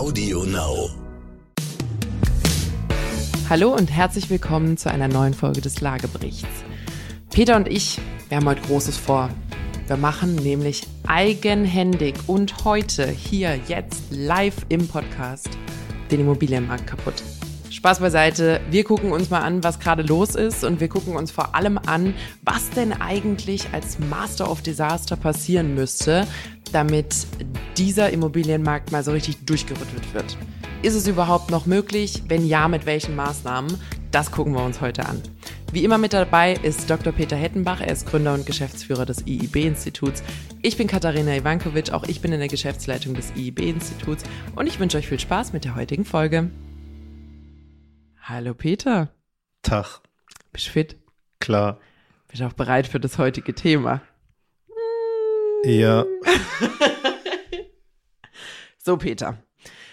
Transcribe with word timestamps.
Audio 0.00 0.44
Now. 0.44 0.88
Hallo 3.50 3.74
und 3.74 3.90
herzlich 3.90 4.30
willkommen 4.30 4.78
zu 4.78 4.90
einer 4.90 5.08
neuen 5.08 5.34
Folge 5.34 5.60
des 5.60 5.82
Lageberichts. 5.82 6.48
Peter 7.30 7.54
und 7.54 7.68
ich, 7.68 8.00
wir 8.30 8.38
haben 8.38 8.46
heute 8.46 8.62
Großes 8.62 8.96
vor. 8.96 9.28
Wir 9.88 9.98
machen 9.98 10.36
nämlich 10.36 10.86
eigenhändig 11.06 12.14
und 12.28 12.64
heute, 12.64 13.06
hier, 13.08 13.60
jetzt, 13.68 14.04
live 14.08 14.56
im 14.70 14.88
Podcast 14.88 15.50
den 16.10 16.20
Immobilienmarkt 16.20 16.86
kaputt. 16.86 17.22
Spaß 17.68 18.00
beiseite. 18.00 18.62
Wir 18.70 18.84
gucken 18.84 19.12
uns 19.12 19.28
mal 19.28 19.40
an, 19.40 19.62
was 19.62 19.80
gerade 19.80 20.02
los 20.02 20.34
ist 20.34 20.64
und 20.64 20.80
wir 20.80 20.88
gucken 20.88 21.14
uns 21.14 21.30
vor 21.30 21.54
allem 21.54 21.76
an, 21.76 22.14
was 22.40 22.70
denn 22.70 22.94
eigentlich 22.94 23.66
als 23.72 23.98
Master 23.98 24.50
of 24.50 24.62
Disaster 24.62 25.16
passieren 25.16 25.74
müsste, 25.74 26.26
damit 26.72 27.26
dieser 27.76 28.10
Immobilienmarkt 28.10 28.92
mal 28.92 29.02
so 29.02 29.12
richtig 29.12 29.44
durchgerüttelt 29.46 30.14
wird. 30.14 30.36
Ist 30.82 30.94
es 30.94 31.06
überhaupt 31.06 31.50
noch 31.50 31.66
möglich? 31.66 32.22
Wenn 32.28 32.46
ja, 32.46 32.68
mit 32.68 32.86
welchen 32.86 33.14
Maßnahmen? 33.16 33.78
Das 34.10 34.30
gucken 34.30 34.54
wir 34.54 34.64
uns 34.64 34.80
heute 34.80 35.06
an. 35.06 35.22
Wie 35.72 35.84
immer 35.84 35.98
mit 35.98 36.12
dabei 36.12 36.54
ist 36.54 36.90
Dr. 36.90 37.12
Peter 37.12 37.36
Hettenbach. 37.36 37.80
Er 37.80 37.92
ist 37.92 38.06
Gründer 38.06 38.34
und 38.34 38.44
Geschäftsführer 38.44 39.06
des 39.06 39.24
IIB-Instituts. 39.26 40.24
Ich 40.62 40.76
bin 40.76 40.88
Katharina 40.88 41.36
Ivankovic. 41.36 41.92
Auch 41.92 42.04
ich 42.04 42.20
bin 42.20 42.32
in 42.32 42.40
der 42.40 42.48
Geschäftsleitung 42.48 43.14
des 43.14 43.32
IIB-Instituts. 43.36 44.24
Und 44.56 44.66
ich 44.66 44.80
wünsche 44.80 44.98
euch 44.98 45.06
viel 45.06 45.20
Spaß 45.20 45.52
mit 45.52 45.64
der 45.64 45.76
heutigen 45.76 46.04
Folge. 46.04 46.50
Hallo 48.22 48.54
Peter. 48.54 49.10
Tag. 49.62 50.00
Bist 50.52 50.66
du 50.66 50.70
fit? 50.70 50.96
Klar. 51.38 51.78
Bist 52.28 52.40
du 52.40 52.46
auch 52.46 52.52
bereit 52.52 52.86
für 52.86 52.98
das 52.98 53.18
heutige 53.18 53.54
Thema? 53.54 54.02
Ja. 55.64 56.04
so, 58.82 58.96
Peter. 58.96 59.42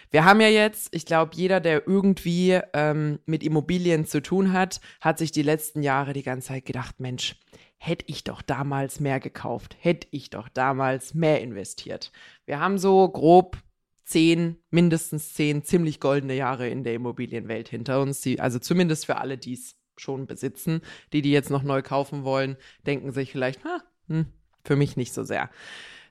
Wir 0.09 0.23
haben 0.23 0.39
ja 0.39 0.47
jetzt, 0.47 0.95
ich 0.95 1.05
glaube, 1.05 1.31
jeder, 1.35 1.59
der 1.59 1.85
irgendwie 1.87 2.59
ähm, 2.73 3.19
mit 3.25 3.43
Immobilien 3.43 4.05
zu 4.05 4.21
tun 4.21 4.53
hat, 4.53 4.79
hat 5.01 5.17
sich 5.17 5.31
die 5.33 5.41
letzten 5.41 5.83
Jahre 5.83 6.13
die 6.13 6.23
ganze 6.23 6.47
Zeit 6.47 6.65
gedacht, 6.65 6.99
Mensch, 6.99 7.35
hätte 7.77 8.05
ich 8.07 8.23
doch 8.23 8.41
damals 8.41 8.99
mehr 9.01 9.19
gekauft, 9.19 9.75
hätte 9.79 10.07
ich 10.11 10.29
doch 10.29 10.47
damals 10.47 11.13
mehr 11.13 11.41
investiert. 11.41 12.11
Wir 12.45 12.59
haben 12.59 12.77
so 12.77 13.07
grob 13.09 13.57
zehn, 14.05 14.57
mindestens 14.69 15.33
zehn 15.33 15.63
ziemlich 15.63 15.99
goldene 15.99 16.35
Jahre 16.35 16.69
in 16.69 16.85
der 16.85 16.93
Immobilienwelt 16.93 17.67
hinter 17.67 18.01
uns. 18.01 18.21
Die, 18.21 18.39
also 18.39 18.57
zumindest 18.59 19.05
für 19.05 19.17
alle, 19.17 19.37
die 19.37 19.53
es 19.53 19.75
schon 19.97 20.27
besitzen. 20.27 20.81
Die, 21.11 21.21
die 21.21 21.31
jetzt 21.31 21.49
noch 21.49 21.63
neu 21.63 21.81
kaufen 21.81 22.23
wollen, 22.23 22.55
denken 22.85 23.11
sich 23.11 23.31
vielleicht, 23.31 23.59
hm, 24.07 24.27
für 24.63 24.75
mich 24.75 24.95
nicht 24.95 25.13
so 25.13 25.23
sehr. 25.23 25.49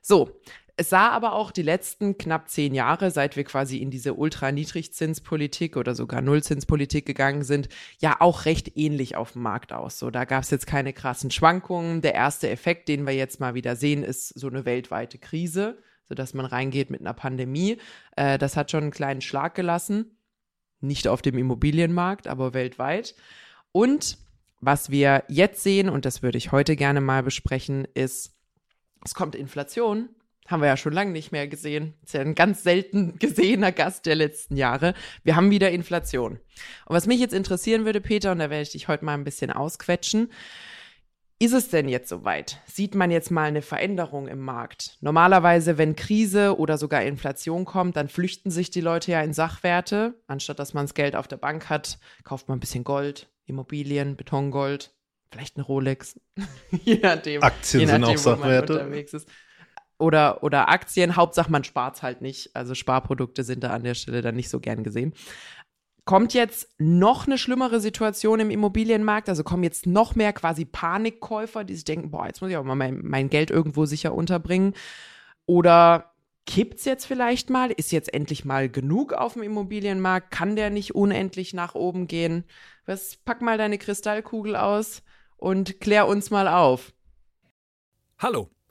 So, 0.01 0.39
es 0.77 0.89
sah 0.89 1.09
aber 1.09 1.33
auch 1.33 1.51
die 1.51 1.63
letzten 1.63 2.17
knapp 2.17 2.49
zehn 2.49 2.73
Jahre, 2.73 3.11
seit 3.11 3.35
wir 3.35 3.43
quasi 3.43 3.77
in 3.77 3.91
diese 3.91 4.13
Ultra-Niedrigzinspolitik 4.13 5.75
oder 5.75 5.95
sogar 5.95 6.21
Nullzinspolitik 6.21 7.05
gegangen 7.05 7.43
sind, 7.43 7.67
ja 7.99 8.17
auch 8.19 8.45
recht 8.45 8.77
ähnlich 8.77 9.15
auf 9.15 9.33
dem 9.33 9.41
Markt 9.41 9.73
aus. 9.73 9.99
So, 9.99 10.11
da 10.11 10.25
gab 10.25 10.43
es 10.43 10.51
jetzt 10.51 10.67
keine 10.67 10.93
krassen 10.93 11.31
Schwankungen. 11.31 12.01
Der 12.01 12.13
erste 12.13 12.49
Effekt, 12.49 12.87
den 12.87 13.05
wir 13.05 13.13
jetzt 13.13 13.39
mal 13.39 13.55
wieder 13.55 13.75
sehen, 13.75 14.03
ist 14.03 14.29
so 14.29 14.47
eine 14.47 14.65
weltweite 14.65 15.17
Krise 15.17 15.77
sodass 16.07 16.33
man 16.33 16.45
reingeht 16.45 16.89
mit 16.89 17.01
einer 17.01 17.13
Pandemie. 17.13 17.77
Äh, 18.15 18.37
das 18.37 18.55
hat 18.55 18.71
schon 18.71 18.83
einen 18.83 18.91
kleinen 18.91 19.21
Schlag 19.21 19.55
gelassen. 19.55 20.17
Nicht 20.79 21.07
auf 21.07 21.21
dem 21.21 21.37
Immobilienmarkt, 21.37 22.27
aber 22.27 22.53
weltweit. 22.53 23.15
Und 23.71 24.17
was 24.59 24.89
wir 24.89 25.23
jetzt 25.27 25.63
sehen, 25.63 25.89
und 25.89 26.05
das 26.05 26.23
würde 26.23 26.37
ich 26.37 26.51
heute 26.51 26.75
gerne 26.75 27.01
mal 27.01 27.23
besprechen, 27.23 27.85
ist, 27.93 28.35
es 29.03 29.13
kommt 29.13 29.35
Inflation. 29.35 30.09
Haben 30.47 30.61
wir 30.61 30.67
ja 30.67 30.77
schon 30.77 30.93
lange 30.93 31.11
nicht 31.11 31.31
mehr 31.31 31.47
gesehen. 31.47 31.93
Ist 32.03 32.13
ja 32.13 32.21
ein 32.21 32.35
ganz 32.35 32.63
selten 32.63 33.19
gesehener 33.19 33.71
Gast 33.71 34.05
der 34.05 34.15
letzten 34.15 34.55
Jahre. 34.55 34.93
Wir 35.23 35.35
haben 35.35 35.51
wieder 35.51 35.71
Inflation. 35.71 36.39
Und 36.85 36.95
was 36.95 37.05
mich 37.05 37.19
jetzt 37.19 37.33
interessieren 37.33 37.85
würde, 37.85 38.01
Peter, 38.01 38.31
und 38.31 38.39
da 38.39 38.49
werde 38.49 38.63
ich 38.63 38.71
dich 38.71 38.87
heute 38.87 39.05
mal 39.05 39.13
ein 39.13 39.25
bisschen 39.25 39.51
ausquetschen, 39.51 40.29
ist 41.39 41.53
es 41.53 41.69
denn 41.69 41.87
jetzt 41.87 42.09
soweit? 42.09 42.61
Sieht 42.65 42.95
man 42.95 43.11
jetzt 43.11 43.29
mal 43.29 43.43
eine 43.43 43.61
Veränderung 43.61 44.27
im 44.27 44.39
Markt? 44.39 44.97
Normalerweise, 45.01 45.77
wenn 45.77 45.95
Krise 45.95 46.57
oder 46.57 46.79
sogar 46.79 47.03
Inflation 47.03 47.63
kommt, 47.63 47.95
dann 47.95 48.09
flüchten 48.09 48.49
sich 48.49 48.71
die 48.71 48.81
Leute 48.81 49.11
ja 49.11 49.21
in 49.21 49.33
Sachwerte. 49.33 50.15
Anstatt 50.25 50.57
dass 50.57 50.73
man 50.73 50.85
das 50.85 50.95
Geld 50.95 51.15
auf 51.15 51.27
der 51.27 51.37
Bank 51.37 51.69
hat, 51.69 51.99
kauft 52.23 52.47
man 52.47 52.57
ein 52.57 52.59
bisschen 52.59 52.83
Gold, 52.83 53.29
Immobilien, 53.45 54.15
Betongold, 54.15 54.95
vielleicht 55.31 55.57
eine 55.57 55.65
Rolex. 55.65 56.19
je 56.71 56.99
nachdem. 57.03 57.43
Aktien 57.43 57.81
je 57.81 57.85
nachdem, 57.85 58.03
sind 58.03 58.15
auch 58.15 58.17
Sachwerte. 58.17 59.05
Oder, 59.99 60.43
oder 60.43 60.69
Aktien. 60.69 61.15
Hauptsache, 61.15 61.51
man 61.51 61.63
spart 61.63 62.03
halt 62.03 62.21
nicht. 62.21 62.55
Also 62.55 62.75
Sparprodukte 62.75 63.43
sind 63.43 63.63
da 63.63 63.71
an 63.71 63.83
der 63.83 63.95
Stelle 63.95 64.21
dann 64.21 64.35
nicht 64.35 64.49
so 64.49 64.59
gern 64.59 64.83
gesehen 64.83 65.13
kommt 66.07 66.33
jetzt 66.33 66.69
noch 66.79 67.27
eine 67.27 67.37
schlimmere 67.37 67.79
Situation 67.79 68.39
im 68.39 68.49
Immobilienmarkt? 68.49 69.29
Also 69.29 69.43
kommen 69.43 69.63
jetzt 69.63 69.85
noch 69.85 70.15
mehr 70.15 70.33
quasi 70.33 70.65
Panikkäufer, 70.65 71.63
die 71.63 71.75
sich 71.75 71.83
denken, 71.83 72.09
boah, 72.09 72.25
jetzt 72.25 72.41
muss 72.41 72.49
ich 72.49 72.57
auch 72.57 72.63
mal 72.63 72.75
mein, 72.75 73.01
mein 73.03 73.29
Geld 73.29 73.51
irgendwo 73.51 73.85
sicher 73.85 74.15
unterbringen? 74.15 74.73
Oder 75.45 76.13
kippt 76.47 76.79
es 76.79 76.85
jetzt 76.85 77.05
vielleicht 77.05 77.49
mal? 77.49 77.71
Ist 77.71 77.91
jetzt 77.91 78.11
endlich 78.13 78.45
mal 78.45 78.69
genug 78.69 79.13
auf 79.13 79.33
dem 79.33 79.43
Immobilienmarkt? 79.43 80.31
Kann 80.31 80.55
der 80.55 80.69
nicht 80.69 80.95
unendlich 80.95 81.53
nach 81.53 81.75
oben 81.75 82.07
gehen? 82.07 82.45
Was, 82.85 83.17
pack 83.17 83.41
mal 83.41 83.57
deine 83.57 83.77
Kristallkugel 83.77 84.55
aus 84.55 85.03
und 85.35 85.81
klär 85.81 86.07
uns 86.07 86.31
mal 86.31 86.47
auf. 86.47 86.93
Hallo, 88.17 88.49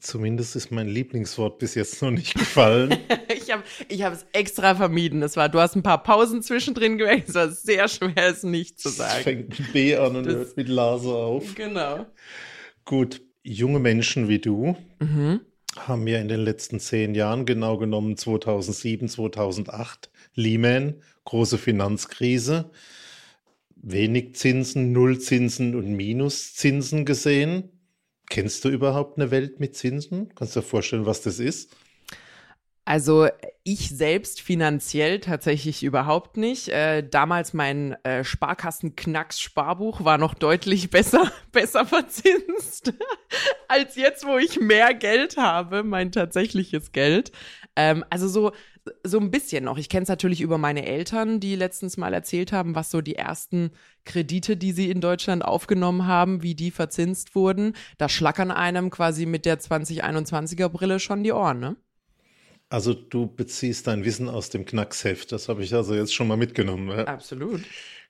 Zumindest 0.00 0.54
ist 0.56 0.70
mein 0.70 0.88
Lieblingswort 0.88 1.58
bis 1.58 1.74
jetzt 1.74 2.00
noch 2.02 2.10
nicht 2.10 2.34
gefallen. 2.34 2.96
ich 3.28 3.50
habe 3.50 3.62
ich 3.88 4.00
es 4.00 4.26
extra 4.32 4.74
vermieden. 4.74 5.22
Es 5.22 5.36
war, 5.36 5.48
du 5.48 5.60
hast 5.60 5.74
ein 5.74 5.82
paar 5.82 6.02
Pausen 6.02 6.42
zwischendrin 6.42 6.98
gewählt. 6.98 7.24
Es 7.28 7.34
war 7.34 7.50
sehr 7.50 7.88
schwer, 7.88 8.16
es 8.16 8.42
nicht 8.42 8.78
zu 8.80 8.88
sagen. 8.88 9.18
Es 9.18 9.24
fängt 9.24 9.58
mit 9.58 9.72
B 9.72 9.96
an 9.96 10.16
und 10.16 10.26
das, 10.26 10.34
hört 10.34 10.56
mit 10.56 10.68
Laser 10.68 11.14
auf. 11.14 11.54
Genau. 11.54 12.06
Gut, 12.84 13.22
junge 13.42 13.80
Menschen 13.80 14.28
wie 14.28 14.38
du 14.38 14.76
mhm. 15.00 15.40
haben 15.76 16.06
ja 16.06 16.18
in 16.18 16.28
den 16.28 16.40
letzten 16.40 16.80
zehn 16.80 17.14
Jahren, 17.14 17.44
genau 17.44 17.76
genommen 17.76 18.16
2007, 18.16 19.08
2008, 19.08 20.10
Lehman, 20.34 21.02
große 21.24 21.58
Finanzkrise, 21.58 22.70
wenig 23.74 24.36
Zinsen, 24.36 24.92
Nullzinsen 24.92 25.74
und 25.74 25.92
Minuszinsen 25.92 27.04
gesehen 27.04 27.72
Kennst 28.30 28.64
du 28.64 28.68
überhaupt 28.68 29.18
eine 29.18 29.30
Welt 29.30 29.60
mit 29.60 29.76
Zinsen? 29.76 30.34
Kannst 30.34 30.54
du 30.54 30.60
dir 30.60 30.66
vorstellen, 30.66 31.06
was 31.06 31.22
das 31.22 31.38
ist? 31.38 31.74
Also 32.88 33.28
ich 33.64 33.90
selbst 33.90 34.40
finanziell 34.40 35.20
tatsächlich 35.20 35.82
überhaupt 35.82 36.38
nicht. 36.38 36.68
Äh, 36.68 37.06
damals 37.06 37.52
mein 37.52 38.02
äh, 38.02 38.24
Sparkassen-Knacks-Sparbuch 38.24 40.04
war 40.04 40.16
noch 40.16 40.32
deutlich 40.32 40.88
besser, 40.90 41.30
besser 41.52 41.84
verzinst 41.84 42.94
als 43.68 43.96
jetzt, 43.96 44.26
wo 44.26 44.38
ich 44.38 44.58
mehr 44.58 44.94
Geld 44.94 45.36
habe, 45.36 45.82
mein 45.82 46.12
tatsächliches 46.12 46.92
Geld. 46.92 47.30
Ähm, 47.76 48.06
also 48.08 48.26
so, 48.26 48.52
so 49.04 49.18
ein 49.18 49.30
bisschen 49.30 49.64
noch. 49.64 49.78
Ich 49.78 49.88
kenne 49.88 50.02
es 50.02 50.08
natürlich 50.08 50.40
über 50.40 50.58
meine 50.58 50.86
Eltern, 50.86 51.40
die 51.40 51.56
letztens 51.56 51.96
mal 51.96 52.12
erzählt 52.14 52.52
haben, 52.52 52.74
was 52.74 52.90
so 52.90 53.00
die 53.00 53.16
ersten 53.16 53.70
Kredite, 54.04 54.56
die 54.56 54.72
sie 54.72 54.90
in 54.90 55.00
Deutschland 55.00 55.44
aufgenommen 55.44 56.06
haben, 56.06 56.42
wie 56.42 56.54
die 56.54 56.70
verzinst 56.70 57.34
wurden. 57.34 57.74
Da 57.96 58.08
schlackern 58.08 58.50
einem 58.50 58.90
quasi 58.90 59.26
mit 59.26 59.44
der 59.44 59.58
2021er 59.60 60.68
Brille 60.68 61.00
schon 61.00 61.22
die 61.22 61.32
Ohren, 61.32 61.60
ne? 61.60 61.76
Also 62.70 62.92
du 62.92 63.26
beziehst 63.26 63.86
dein 63.86 64.04
Wissen 64.04 64.28
aus 64.28 64.50
dem 64.50 64.66
Knacksheft. 64.66 65.32
Das 65.32 65.48
habe 65.48 65.62
ich 65.62 65.74
also 65.74 65.94
jetzt 65.94 66.14
schon 66.14 66.28
mal 66.28 66.36
mitgenommen. 66.36 66.88
Ja? 66.88 67.04
Absolut. 67.04 67.62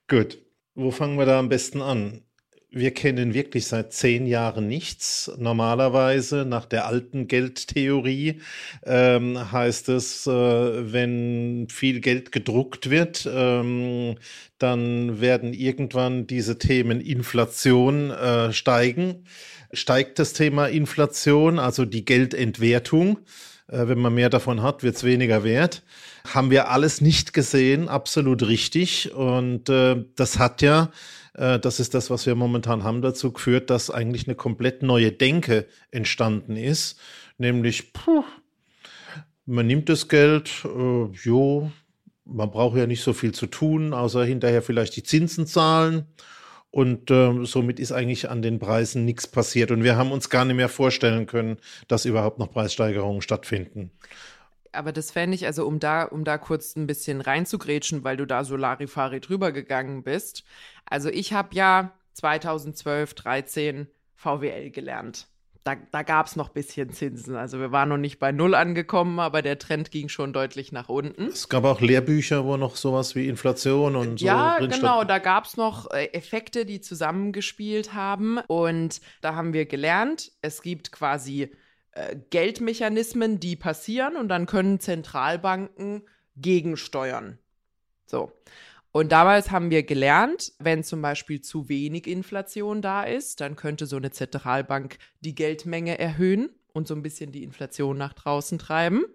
Gut. 0.07 0.39
Wo 0.75 0.91
fangen 0.91 1.17
wir 1.17 1.25
da 1.25 1.39
am 1.39 1.49
besten 1.49 1.81
an? 1.81 2.23
Wir 2.71 2.91
kennen 2.91 3.33
wirklich 3.33 3.65
seit 3.67 3.93
zehn 3.93 4.27
Jahren 4.27 4.67
nichts. 4.67 5.31
Normalerweise 5.37 6.45
nach 6.45 6.65
der 6.65 6.85
alten 6.85 7.27
Geldtheorie 7.27 8.41
ähm, 8.85 9.51
heißt 9.51 9.89
es, 9.89 10.27
äh, 10.27 10.31
wenn 10.93 11.67
viel 11.69 11.99
Geld 11.99 12.31
gedruckt 12.31 12.89
wird, 12.89 13.27
ähm, 13.31 14.15
dann 14.59 15.19
werden 15.19 15.53
irgendwann 15.53 16.27
diese 16.27 16.59
Themen 16.59 17.01
Inflation 17.01 18.11
äh, 18.11 18.53
steigen. 18.53 19.25
Steigt 19.73 20.19
das 20.19 20.33
Thema 20.33 20.67
Inflation, 20.67 21.59
also 21.59 21.85
die 21.85 22.05
Geldentwertung, 22.05 23.19
Äh, 23.71 23.87
wenn 23.87 23.99
man 23.99 24.13
mehr 24.13 24.29
davon 24.29 24.61
hat, 24.61 24.83
wird 24.83 24.95
es 24.95 25.03
weniger 25.03 25.43
wert. 25.43 25.83
Haben 26.33 26.51
wir 26.51 26.69
alles 26.69 27.01
nicht 27.01 27.33
gesehen, 27.33 27.87
absolut 27.87 28.41
richtig. 28.47 29.13
Und 29.13 29.69
äh, 29.69 30.03
das 30.15 30.39
hat 30.39 30.61
ja, 30.61 30.89
äh, 31.33 31.59
das 31.59 31.79
ist 31.79 31.93
das, 31.93 32.09
was 32.09 32.25
wir 32.25 32.35
momentan 32.35 32.83
haben, 32.83 33.01
dazu 33.01 33.31
geführt, 33.31 33.69
dass 33.69 33.89
eigentlich 33.89 34.27
eine 34.27 34.35
komplett 34.35 34.83
neue 34.83 35.11
Denke 35.11 35.67
entstanden 35.91 36.55
ist. 36.55 36.99
Nämlich, 37.37 37.93
puh, 37.93 38.23
man 39.45 39.67
nimmt 39.67 39.89
das 39.89 40.07
Geld, 40.07 40.63
äh, 40.65 41.05
jo, 41.23 41.71
man 42.25 42.51
braucht 42.51 42.77
ja 42.77 42.85
nicht 42.85 43.01
so 43.01 43.13
viel 43.13 43.33
zu 43.33 43.47
tun, 43.47 43.93
außer 43.93 44.23
hinterher 44.23 44.61
vielleicht 44.61 44.95
die 44.95 45.03
Zinsen 45.03 45.47
zahlen. 45.47 46.05
Und 46.71 47.09
äh, 47.09 47.45
somit 47.45 47.79
ist 47.79 47.91
eigentlich 47.91 48.29
an 48.29 48.43
den 48.43 48.59
Preisen 48.59 49.03
nichts 49.03 49.25
passiert. 49.25 49.71
Und 49.71 49.83
wir 49.83 49.97
haben 49.97 50.11
uns 50.11 50.29
gar 50.29 50.45
nicht 50.45 50.55
mehr 50.55 50.69
vorstellen 50.69 51.25
können, 51.25 51.57
dass 51.87 52.05
überhaupt 52.05 52.37
noch 52.37 52.51
Preissteigerungen 52.51 53.23
stattfinden. 53.23 53.91
Aber 54.71 54.91
das 54.91 55.11
fände 55.11 55.35
ich, 55.35 55.45
also 55.45 55.65
um 55.65 55.79
da, 55.79 56.03
um 56.03 56.23
da 56.23 56.37
kurz 56.37 56.75
ein 56.75 56.87
bisschen 56.87 57.21
reinzugrätschen, 57.21 58.03
weil 58.03 58.17
du 58.17 58.25
da 58.25 58.43
so 58.43 58.55
Larifari 58.55 59.19
drüber 59.19 59.51
gegangen 59.51 60.03
bist. 60.03 60.43
Also 60.85 61.09
ich 61.09 61.33
habe 61.33 61.55
ja 61.55 61.91
2012, 62.13 63.13
13 63.13 63.87
VWL 64.15 64.69
gelernt 64.71 65.27
da, 65.63 65.75
da 65.91 66.03
gab 66.03 66.25
es 66.25 66.35
noch 66.35 66.49
ein 66.49 66.53
bisschen 66.53 66.91
Zinsen. 66.91 67.35
Also 67.35 67.59
wir 67.59 67.71
waren 67.71 67.89
noch 67.89 67.97
nicht 67.97 68.19
bei 68.19 68.31
Null 68.31 68.55
angekommen, 68.55 69.19
aber 69.19 69.41
der 69.41 69.59
Trend 69.59 69.91
ging 69.91 70.09
schon 70.09 70.33
deutlich 70.33 70.71
nach 70.71 70.89
unten. 70.89 71.27
Es 71.27 71.49
gab 71.49 71.63
auch 71.65 71.81
Lehrbücher, 71.81 72.45
wo 72.45 72.57
noch 72.57 72.75
sowas 72.75 73.15
wie 73.15 73.27
Inflation 73.27 73.95
und 73.95 74.19
so. 74.19 74.25
Ja, 74.25 74.57
genau, 74.59 75.03
da 75.03 75.19
gab 75.19 75.45
es 75.45 75.57
noch 75.57 75.91
äh, 75.91 76.05
Effekte, 76.13 76.65
die 76.65 76.81
zusammengespielt 76.81 77.93
haben. 77.93 78.39
Und 78.47 79.01
da 79.21 79.35
haben 79.35 79.53
wir 79.53 79.65
gelernt, 79.65 80.31
es 80.41 80.61
gibt 80.61 80.91
quasi 80.91 81.51
äh, 81.91 82.15
Geldmechanismen, 82.29 83.39
die 83.39 83.55
passieren 83.55 84.15
und 84.15 84.29
dann 84.29 84.45
können 84.45 84.79
Zentralbanken 84.79 86.03
gegensteuern. 86.35 87.37
So. 88.05 88.31
Und 88.91 89.11
damals 89.11 89.51
haben 89.51 89.69
wir 89.69 89.83
gelernt, 89.83 90.51
wenn 90.57 90.83
zum 90.83 91.01
Beispiel 91.01 91.41
zu 91.41 91.69
wenig 91.69 92.07
Inflation 92.07 92.81
da 92.81 93.03
ist, 93.03 93.39
dann 93.39 93.55
könnte 93.55 93.85
so 93.85 93.97
eine 93.97 94.09
Zentralbank 94.11 94.97
die 95.19 95.35
Geldmenge 95.35 95.99
erhöhen 95.99 96.49
und 96.73 96.87
so 96.87 96.95
ein 96.95 97.03
bisschen 97.03 97.31
die 97.31 97.43
Inflation 97.43 97.97
nach 97.97 98.13
draußen 98.13 98.57
treiben. 98.57 99.05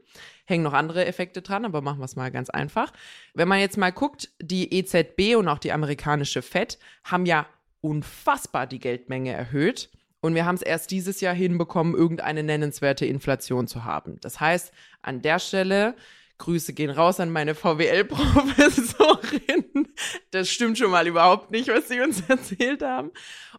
Hängen 0.45 0.63
noch 0.63 0.75
andere 0.75 1.07
Effekte 1.07 1.43
dran, 1.43 1.65
aber 1.65 1.81
machen 1.81 1.99
wir 1.99 2.05
es 2.05 2.17
mal 2.17 2.31
ganz 2.31 2.51
einfach. 2.51 2.93
Wenn 3.33 3.49
man 3.49 3.59
jetzt 3.59 3.77
mal 3.77 3.91
guckt, 3.91 4.31
die 4.41 4.73
EZB 4.73 5.37
und 5.37 5.49
auch 5.49 5.59
die 5.59 5.73
amerikanische 5.73 6.43
Fed 6.43 6.79
haben 7.03 7.27
ja 7.27 7.47
unfassbar 7.81 8.67
die 8.67 8.79
Geldmenge 8.79 9.33
erhöht. 9.33 9.91
Und 10.25 10.35
wir 10.35 10.47
haben 10.47 10.55
es 10.55 10.63
erst 10.63 10.91
dieses 10.91 11.21
Jahr 11.21 11.35
hinbekommen, 11.35 11.95
irgendeine 11.95 12.43
nennenswerte 12.43 13.05
Inflation 13.05 13.67
zu 13.67 13.85
haben. 13.85 14.17
Das 14.23 14.41
heißt, 14.41 14.73
an 15.03 15.21
der 15.21 15.39
Stelle 15.39 15.95
Grüße 16.39 16.73
gehen 16.73 16.89
raus 16.89 17.21
an 17.21 17.31
meine 17.31 17.55
VWL-Professorin. 17.55 19.89
Das 20.31 20.49
stimmt 20.49 20.79
schon 20.79 20.91
mal 20.91 21.07
überhaupt 21.07 21.51
nicht, 21.51 21.69
was 21.69 21.89
sie 21.89 22.01
uns 22.01 22.21
erzählt 22.29 22.83
haben. 22.83 23.11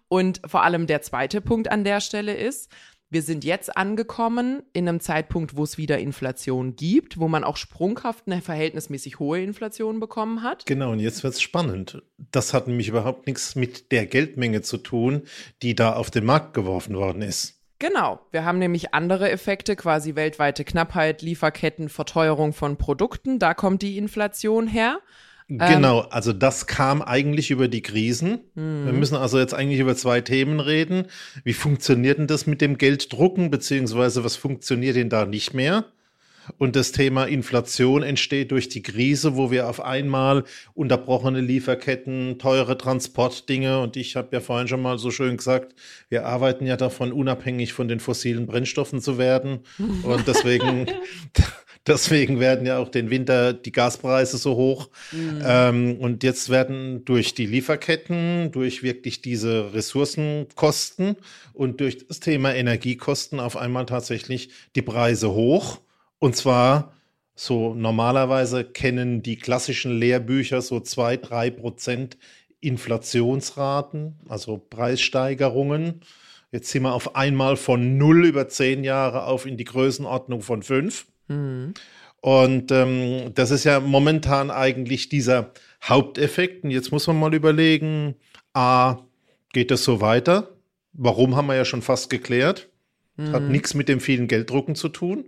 Und 0.07 0.41
vor 0.43 0.63
allem 0.63 0.87
der 0.87 1.03
zweite 1.03 1.39
Punkt 1.39 1.71
an 1.71 1.83
der 1.83 2.01
Stelle 2.01 2.33
ist, 2.33 2.71
wir 3.09 3.21
sind 3.21 3.43
jetzt 3.43 3.77
angekommen 3.77 4.63
in 4.73 4.87
einem 4.87 4.99
Zeitpunkt, 4.99 5.55
wo 5.55 5.63
es 5.63 5.77
wieder 5.77 5.99
Inflation 5.99 6.75
gibt, 6.75 7.19
wo 7.19 7.27
man 7.27 7.43
auch 7.43 7.57
sprunghaft 7.57 8.23
eine 8.25 8.41
verhältnismäßig 8.41 9.19
hohe 9.19 9.41
Inflation 9.41 9.99
bekommen 9.99 10.43
hat. 10.43 10.65
Genau, 10.65 10.91
und 10.91 10.99
jetzt 10.99 11.23
wird 11.23 11.33
es 11.33 11.41
spannend. 11.41 12.01
Das 12.17 12.53
hat 12.53 12.67
nämlich 12.67 12.87
überhaupt 12.87 13.27
nichts 13.27 13.55
mit 13.55 13.91
der 13.91 14.05
Geldmenge 14.05 14.61
zu 14.61 14.77
tun, 14.77 15.23
die 15.61 15.75
da 15.75 15.93
auf 15.93 16.11
den 16.11 16.25
Markt 16.25 16.53
geworfen 16.53 16.95
worden 16.95 17.21
ist. 17.21 17.61
Genau, 17.77 18.21
wir 18.31 18.45
haben 18.45 18.57
nämlich 18.57 18.93
andere 18.93 19.29
Effekte, 19.29 19.75
quasi 19.75 20.15
weltweite 20.15 20.63
Knappheit, 20.63 21.21
Lieferketten, 21.21 21.89
Verteuerung 21.89 22.53
von 22.53 22.77
Produkten, 22.77 23.37
da 23.37 23.53
kommt 23.53 23.81
die 23.81 23.97
Inflation 23.97 24.65
her. 24.65 24.99
Genau, 25.47 26.01
ähm, 26.01 26.07
also 26.09 26.33
das 26.33 26.65
kam 26.65 27.01
eigentlich 27.01 27.51
über 27.51 27.67
die 27.67 27.81
Krisen. 27.81 28.39
Mhm. 28.55 28.85
Wir 28.85 28.93
müssen 28.93 29.15
also 29.15 29.37
jetzt 29.37 29.53
eigentlich 29.53 29.79
über 29.79 29.95
zwei 29.95 30.21
Themen 30.21 30.59
reden. 30.59 31.05
Wie 31.43 31.53
funktioniert 31.53 32.17
denn 32.17 32.27
das 32.27 32.47
mit 32.47 32.61
dem 32.61 32.77
Gelddrucken, 32.77 33.51
beziehungsweise 33.51 34.23
was 34.23 34.35
funktioniert 34.35 34.95
denn 34.95 35.09
da 35.09 35.25
nicht 35.25 35.53
mehr? 35.53 35.85
Und 36.57 36.75
das 36.75 36.91
Thema 36.91 37.25
Inflation 37.25 38.03
entsteht 38.03 38.51
durch 38.51 38.69
die 38.69 38.83
Krise, 38.83 39.35
wo 39.35 39.51
wir 39.51 39.67
auf 39.67 39.81
einmal 39.81 40.43
unterbrochene 40.73 41.41
Lieferketten, 41.41 42.37
teure 42.39 42.77
Transportdinge 42.77 43.81
und 43.81 43.97
ich 43.97 44.15
habe 44.15 44.29
ja 44.31 44.39
vorhin 44.41 44.67
schon 44.67 44.81
mal 44.81 44.97
so 44.97 45.11
schön 45.11 45.37
gesagt, 45.37 45.73
wir 46.09 46.25
arbeiten 46.25 46.65
ja 46.65 46.77
davon, 46.77 47.11
unabhängig 47.11 47.73
von 47.73 47.87
den 47.87 47.99
fossilen 47.99 48.45
Brennstoffen 48.45 49.01
zu 49.01 49.17
werden. 49.17 49.59
Und 50.03 50.27
deswegen, 50.27 50.85
deswegen 51.87 52.39
werden 52.39 52.65
ja 52.65 52.77
auch 52.77 52.89
den 52.89 53.09
Winter 53.09 53.53
die 53.53 53.71
Gaspreise 53.71 54.37
so 54.37 54.55
hoch. 54.55 54.89
Mhm. 55.11 55.41
Ähm, 55.45 55.97
und 55.99 56.23
jetzt 56.23 56.49
werden 56.49 57.05
durch 57.05 57.33
die 57.33 57.45
Lieferketten, 57.45 58.51
durch 58.51 58.83
wirklich 58.83 59.21
diese 59.21 59.73
Ressourcenkosten 59.73 61.17
und 61.53 61.79
durch 61.79 62.07
das 62.07 62.19
Thema 62.19 62.53
Energiekosten 62.53 63.39
auf 63.39 63.57
einmal 63.57 63.85
tatsächlich 63.85 64.49
die 64.75 64.81
Preise 64.81 65.31
hoch. 65.31 65.79
Und 66.19 66.35
zwar 66.35 66.93
so 67.35 67.73
normalerweise 67.73 68.63
kennen 68.63 69.21
die 69.21 69.37
klassischen 69.37 69.99
Lehrbücher 69.99 70.61
so 70.61 70.79
zwei, 70.79 71.17
drei 71.17 71.49
Prozent 71.49 72.17
Inflationsraten, 72.61 74.15
also 74.27 74.57
Preissteigerungen. 74.57 76.01
Jetzt 76.51 76.71
sind 76.71 76.83
wir 76.83 76.93
auf 76.93 77.15
einmal 77.15 77.57
von 77.57 77.97
null 77.97 78.25
über 78.25 78.47
zehn 78.47 78.85
Jahre 78.85 79.25
auf 79.25 79.45
in 79.45 79.57
die 79.57 79.65
Größenordnung 79.65 80.41
von 80.41 80.63
fünf. 80.63 81.05
Mhm. 81.27 81.73
Und 82.21 82.71
ähm, 82.71 83.33
das 83.35 83.51
ist 83.51 83.65
ja 83.65 83.79
momentan 83.79 84.49
eigentlich 84.49 85.09
dieser 85.09 85.51
Haupteffekt. 85.83 86.63
Und 86.63 86.71
jetzt 86.71 86.91
muss 86.91 87.05
man 87.07 87.19
mal 87.19 87.33
überlegen, 87.33 88.15
a, 88.53 88.97
geht 89.53 89.69
das 89.69 89.83
so 89.83 90.01
weiter? 90.01 90.55
Warum 90.93 91.35
haben 91.35 91.47
wir 91.47 91.55
ja 91.55 91.65
schon 91.65 91.81
fast 91.81 92.09
geklärt? 92.09 92.69
Mhm. 93.17 93.31
Hat 93.31 93.43
nichts 93.43 93.73
mit 93.73 93.89
dem 93.89 93.99
vielen 93.99 94.27
Gelddrucken 94.27 94.75
zu 94.75 94.89
tun. 94.89 95.25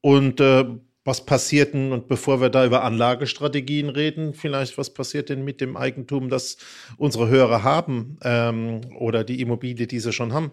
Und 0.00 0.40
äh, 0.40 0.66
was 1.04 1.24
passiert 1.24 1.74
denn, 1.74 1.92
und 1.92 2.08
bevor 2.08 2.40
wir 2.40 2.50
da 2.50 2.64
über 2.64 2.84
Anlagestrategien 2.84 3.88
reden, 3.88 4.34
vielleicht 4.34 4.78
was 4.78 4.92
passiert 4.92 5.30
denn 5.30 5.44
mit 5.44 5.60
dem 5.60 5.76
Eigentum, 5.76 6.28
das 6.28 6.58
unsere 6.98 7.28
Hörer 7.28 7.64
haben 7.64 8.18
ähm, 8.22 8.82
oder 8.98 9.24
die 9.24 9.40
Immobilie, 9.40 9.86
die 9.86 9.98
sie 9.98 10.12
schon 10.12 10.32
haben? 10.32 10.52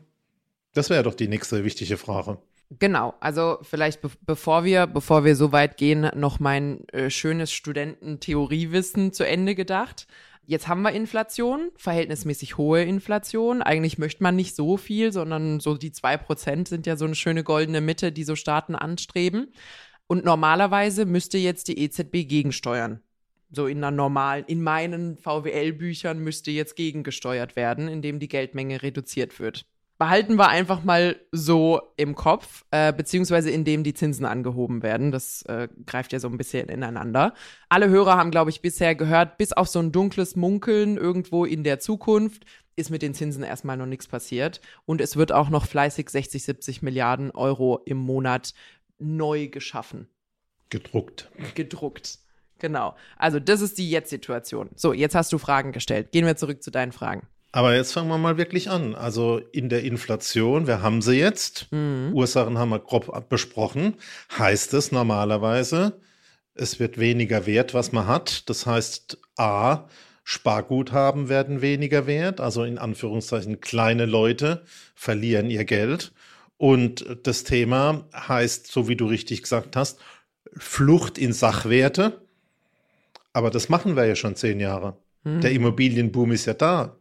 Das 0.73 0.89
wäre 0.89 1.03
doch 1.03 1.15
die 1.15 1.27
nächste 1.27 1.63
wichtige 1.63 1.97
Frage. 1.97 2.39
Genau, 2.69 3.13
also 3.21 3.59
vielleicht 3.61 4.01
be 4.01 4.09
bevor 4.25 4.65
wir, 4.65 4.87
bevor 4.87 5.23
wir 5.23 5.37
so 5.37 5.53
weit 5.53 5.77
gehen, 5.77 6.09
noch 6.15 6.39
mein 6.39 6.85
äh, 6.89 7.09
schönes 7.09 7.51
Studententheoriewissen 7.53 9.13
zu 9.13 9.25
Ende 9.25 9.55
gedacht. 9.55 10.05
Jetzt 10.45 10.67
haben 10.67 10.81
wir 10.81 10.91
Inflation, 10.91 11.71
verhältnismäßig 11.77 12.57
hohe 12.57 12.83
Inflation. 12.83 13.61
Eigentlich 13.61 13.97
möchte 13.97 14.23
man 14.23 14.35
nicht 14.35 14.55
so 14.55 14.75
viel, 14.77 15.13
sondern 15.13 15.61
so 15.61 15.75
die 15.77 15.91
zwei 15.93 16.17
Prozent 16.17 16.67
sind 16.67 16.85
ja 16.85 16.97
so 16.97 17.05
eine 17.05 17.15
schöne 17.15 17.43
goldene 17.43 17.81
Mitte, 17.81 18.11
die 18.11 18.23
so 18.25 18.35
Staaten 18.35 18.75
anstreben. 18.75 19.53
Und 20.07 20.25
normalerweise 20.25 21.05
müsste 21.05 21.37
jetzt 21.37 21.69
die 21.69 21.79
EZB 21.79 22.27
gegensteuern. 22.27 23.01
So 23.49 23.67
in 23.67 23.77
einer 23.77 23.91
normalen, 23.91 24.45
in 24.45 24.61
meinen 24.61 25.17
VWL-Büchern 25.17 26.19
müsste 26.19 26.51
jetzt 26.51 26.75
gegengesteuert 26.75 27.55
werden, 27.55 27.87
indem 27.87 28.19
die 28.19 28.27
Geldmenge 28.27 28.81
reduziert 28.83 29.39
wird 29.39 29.65
behalten 29.97 30.35
wir 30.35 30.49
einfach 30.49 30.83
mal 30.83 31.17
so 31.31 31.81
im 31.97 32.15
Kopf, 32.15 32.65
äh, 32.71 32.93
beziehungsweise 32.93 33.49
indem 33.49 33.83
die 33.83 33.93
Zinsen 33.93 34.25
angehoben 34.25 34.83
werden. 34.83 35.11
Das 35.11 35.41
äh, 35.43 35.67
greift 35.85 36.13
ja 36.13 36.19
so 36.19 36.27
ein 36.27 36.37
bisschen 36.37 36.69
ineinander. 36.69 37.33
Alle 37.69 37.89
Hörer 37.89 38.17
haben, 38.17 38.31
glaube 38.31 38.49
ich, 38.49 38.61
bisher 38.61 38.95
gehört, 38.95 39.37
bis 39.37 39.53
auf 39.53 39.67
so 39.67 39.79
ein 39.79 39.91
dunkles 39.91 40.35
Munkeln 40.35 40.97
irgendwo 40.97 41.45
in 41.45 41.63
der 41.63 41.79
Zukunft 41.79 42.45
ist 42.75 42.91
mit 42.91 43.01
den 43.01 43.15
Zinsen 43.15 43.43
erstmal 43.43 43.75
noch 43.75 43.87
nichts 43.87 44.07
passiert. 44.07 44.61
Und 44.85 45.01
es 45.01 45.15
wird 45.15 45.31
auch 45.31 45.49
noch 45.49 45.65
fleißig 45.65 46.09
60, 46.09 46.43
70 46.43 46.81
Milliarden 46.83 47.31
Euro 47.31 47.81
im 47.85 47.97
Monat 47.97 48.53
neu 48.99 49.47
geschaffen. 49.47 50.07
Gedruckt. 50.69 51.31
Gedruckt. 51.55 52.19
Genau. 52.59 52.95
Also 53.17 53.39
das 53.39 53.61
ist 53.61 53.77
die 53.77 53.89
Jetzt-Situation. 53.89 54.69
So, 54.75 54.93
jetzt 54.93 55.15
hast 55.15 55.33
du 55.33 55.37
Fragen 55.37 55.71
gestellt. 55.71 56.11
Gehen 56.11 56.25
wir 56.25 56.35
zurück 56.35 56.61
zu 56.61 56.71
deinen 56.71 56.91
Fragen. 56.91 57.27
Aber 57.51 57.75
jetzt 57.75 57.93
fangen 57.93 58.09
wir 58.09 58.17
mal 58.17 58.37
wirklich 58.37 58.69
an. 58.69 58.93
Also 58.93 59.39
in 59.51 59.69
der 59.69 59.83
Inflation, 59.83 60.67
wir 60.67 60.81
haben 60.81 61.01
sie 61.01 61.15
jetzt. 61.15 61.67
Mhm. 61.71 62.11
Ursachen 62.13 62.57
haben 62.57 62.69
wir 62.69 62.79
grob 62.79 63.29
besprochen. 63.29 63.95
Heißt 64.37 64.73
es 64.73 64.91
normalerweise, 64.91 65.99
es 66.53 66.79
wird 66.79 66.97
weniger 66.97 67.45
wert, 67.45 67.73
was 67.73 67.91
man 67.91 68.07
hat. 68.07 68.49
Das 68.49 68.65
heißt, 68.65 69.17
A, 69.37 69.85
Sparguthaben 70.23 71.29
werden 71.29 71.61
weniger 71.61 72.05
wert. 72.05 72.41
Also 72.41 72.63
in 72.63 72.77
Anführungszeichen 72.77 73.61
kleine 73.61 74.05
Leute 74.05 74.63
verlieren 74.93 75.49
ihr 75.49 75.63
Geld. 75.63 76.11
Und 76.57 77.05
das 77.23 77.43
Thema 77.43 78.03
heißt, 78.13 78.67
so 78.67 78.87
wie 78.87 78.95
du 78.95 79.05
richtig 79.05 79.43
gesagt 79.43 79.75
hast, 79.75 79.99
Flucht 80.55 81.17
in 81.17 81.31
Sachwerte. 81.31 82.21
Aber 83.31 83.51
das 83.51 83.69
machen 83.69 83.95
wir 83.95 84.05
ja 84.05 84.15
schon 84.15 84.35
zehn 84.35 84.59
Jahre. 84.59 84.97
Mhm. 85.23 85.41
Der 85.41 85.51
Immobilienboom 85.51 86.31
ist 86.31 86.45
ja 86.45 86.53
da. 86.53 86.95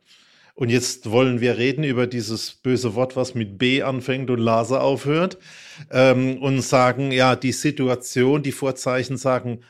Und 0.56 0.70
jetzt 0.70 1.10
wollen 1.10 1.42
wir 1.42 1.58
reden 1.58 1.84
über 1.84 2.06
dieses 2.06 2.54
böse 2.54 2.94
Wort, 2.94 3.14
was 3.14 3.34
mit 3.34 3.58
B 3.58 3.82
anfängt 3.82 4.30
und 4.30 4.38
Laser 4.38 4.82
aufhört, 4.82 5.36
ähm, 5.90 6.42
und 6.42 6.62
sagen, 6.62 7.12
ja, 7.12 7.36
die 7.36 7.52
Situation, 7.52 8.42
die 8.42 8.52
Vorzeichen 8.52 9.18
sagen, 9.18 9.60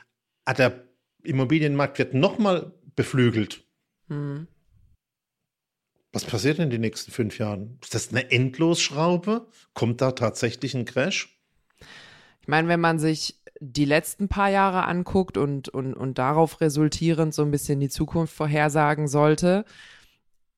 ah, 0.44 0.54
der 0.54 0.84
Immobilienmarkt 1.24 1.98
wird 1.98 2.14
nochmal 2.14 2.72
beflügelt. 2.94 3.64
Mhm. 4.06 4.46
Was 6.12 6.24
passiert 6.24 6.60
in 6.60 6.70
den 6.70 6.82
nächsten 6.82 7.10
fünf 7.10 7.38
Jahren? 7.40 7.78
Ist 7.82 7.94
das 7.94 8.10
eine 8.10 8.30
Endlosschraube? 8.30 9.48
Kommt 9.74 10.00
da 10.00 10.12
tatsächlich 10.12 10.74
ein 10.74 10.84
Crash? 10.84 11.36
Ich 12.40 12.48
meine, 12.48 12.68
wenn 12.68 12.80
man 12.80 13.00
sich 13.00 13.42
die 13.58 13.84
letzten 13.84 14.28
paar 14.28 14.50
Jahre 14.50 14.84
anguckt 14.84 15.36
und, 15.36 15.68
und, 15.68 15.94
und 15.94 16.18
darauf 16.18 16.60
resultierend 16.60 17.34
so 17.34 17.42
ein 17.42 17.50
bisschen 17.50 17.80
die 17.80 17.88
Zukunft 17.88 18.32
vorhersagen 18.32 19.08
sollte, 19.08 19.64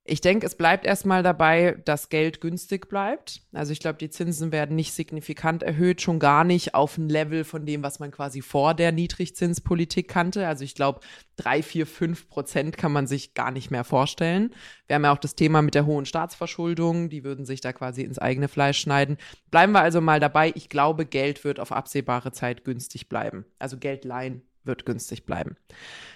ich 0.08 0.20
denke, 0.22 0.46
es 0.46 0.54
bleibt 0.54 0.86
erstmal 0.86 1.22
dabei, 1.22 1.78
dass 1.84 2.08
Geld 2.08 2.40
günstig 2.40 2.88
bleibt. 2.88 3.42
Also 3.52 3.72
ich 3.72 3.80
glaube, 3.80 3.98
die 3.98 4.08
Zinsen 4.08 4.52
werden 4.52 4.74
nicht 4.74 4.92
signifikant 4.92 5.62
erhöht, 5.62 6.00
schon 6.00 6.18
gar 6.18 6.44
nicht 6.44 6.74
auf 6.74 6.96
ein 6.96 7.08
Level 7.08 7.44
von 7.44 7.66
dem, 7.66 7.82
was 7.82 7.98
man 7.98 8.10
quasi 8.10 8.40
vor 8.40 8.74
der 8.74 8.90
Niedrigzinspolitik 8.92 10.08
kannte. 10.08 10.46
Also 10.48 10.64
ich 10.64 10.74
glaube, 10.74 11.00
drei, 11.36 11.62
vier, 11.62 11.86
fünf 11.86 12.28
Prozent 12.28 12.78
kann 12.78 12.90
man 12.90 13.06
sich 13.06 13.34
gar 13.34 13.50
nicht 13.50 13.70
mehr 13.70 13.84
vorstellen. 13.84 14.54
Wir 14.86 14.96
haben 14.96 15.04
ja 15.04 15.12
auch 15.12 15.18
das 15.18 15.34
Thema 15.34 15.60
mit 15.60 15.74
der 15.74 15.84
hohen 15.84 16.06
Staatsverschuldung, 16.06 17.10
die 17.10 17.22
würden 17.22 17.44
sich 17.44 17.60
da 17.60 17.72
quasi 17.74 18.02
ins 18.02 18.18
eigene 18.18 18.48
Fleisch 18.48 18.78
schneiden. 18.78 19.18
Bleiben 19.50 19.72
wir 19.72 19.82
also 19.82 20.00
mal 20.00 20.20
dabei. 20.20 20.52
Ich 20.54 20.70
glaube, 20.70 21.04
Geld 21.04 21.44
wird 21.44 21.60
auf 21.60 21.70
absehbare 21.70 22.32
Zeit 22.32 22.64
günstig 22.64 23.08
bleiben. 23.10 23.44
Also 23.58 23.76
Geld 23.76 24.04
leihen 24.06 24.42
wird 24.64 24.86
günstig 24.86 25.26
bleiben. 25.26 25.56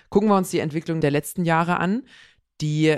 Gucken 0.08 0.28
wir 0.28 0.37
uns 0.37 0.50
die 0.50 0.61
Entwicklung 0.61 1.00
der 1.00 1.11
letzten 1.11 1.44
Jahre 1.44 1.78
an. 1.78 2.04
Die 2.61 2.96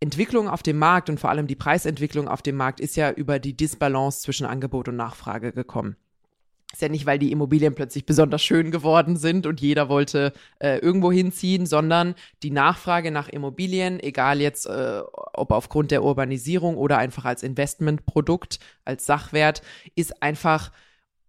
Entwicklung 0.00 0.48
auf 0.48 0.62
dem 0.62 0.78
Markt 0.78 1.10
und 1.10 1.20
vor 1.20 1.28
allem 1.28 1.46
die 1.46 1.56
Preisentwicklung 1.56 2.26
auf 2.26 2.40
dem 2.40 2.56
Markt 2.56 2.80
ist 2.80 2.96
ja 2.96 3.10
über 3.10 3.38
die 3.38 3.54
Disbalance 3.54 4.22
zwischen 4.22 4.46
Angebot 4.46 4.88
und 4.88 4.96
Nachfrage 4.96 5.52
gekommen. 5.52 5.96
Ist 6.72 6.82
ja 6.82 6.88
nicht, 6.88 7.04
weil 7.04 7.18
die 7.18 7.32
Immobilien 7.32 7.74
plötzlich 7.74 8.06
besonders 8.06 8.42
schön 8.42 8.70
geworden 8.70 9.16
sind 9.16 9.44
und 9.46 9.60
jeder 9.60 9.88
wollte 9.88 10.32
äh, 10.60 10.78
irgendwo 10.78 11.10
hinziehen, 11.10 11.66
sondern 11.66 12.14
die 12.42 12.52
Nachfrage 12.52 13.10
nach 13.10 13.28
Immobilien, 13.28 14.00
egal 14.00 14.40
jetzt 14.40 14.66
äh, 14.66 15.00
ob 15.34 15.50
aufgrund 15.50 15.90
der 15.90 16.04
Urbanisierung 16.04 16.76
oder 16.76 16.96
einfach 16.96 17.24
als 17.24 17.42
Investmentprodukt, 17.42 18.60
als 18.84 19.04
Sachwert, 19.04 19.62
ist 19.96 20.22
einfach 20.22 20.70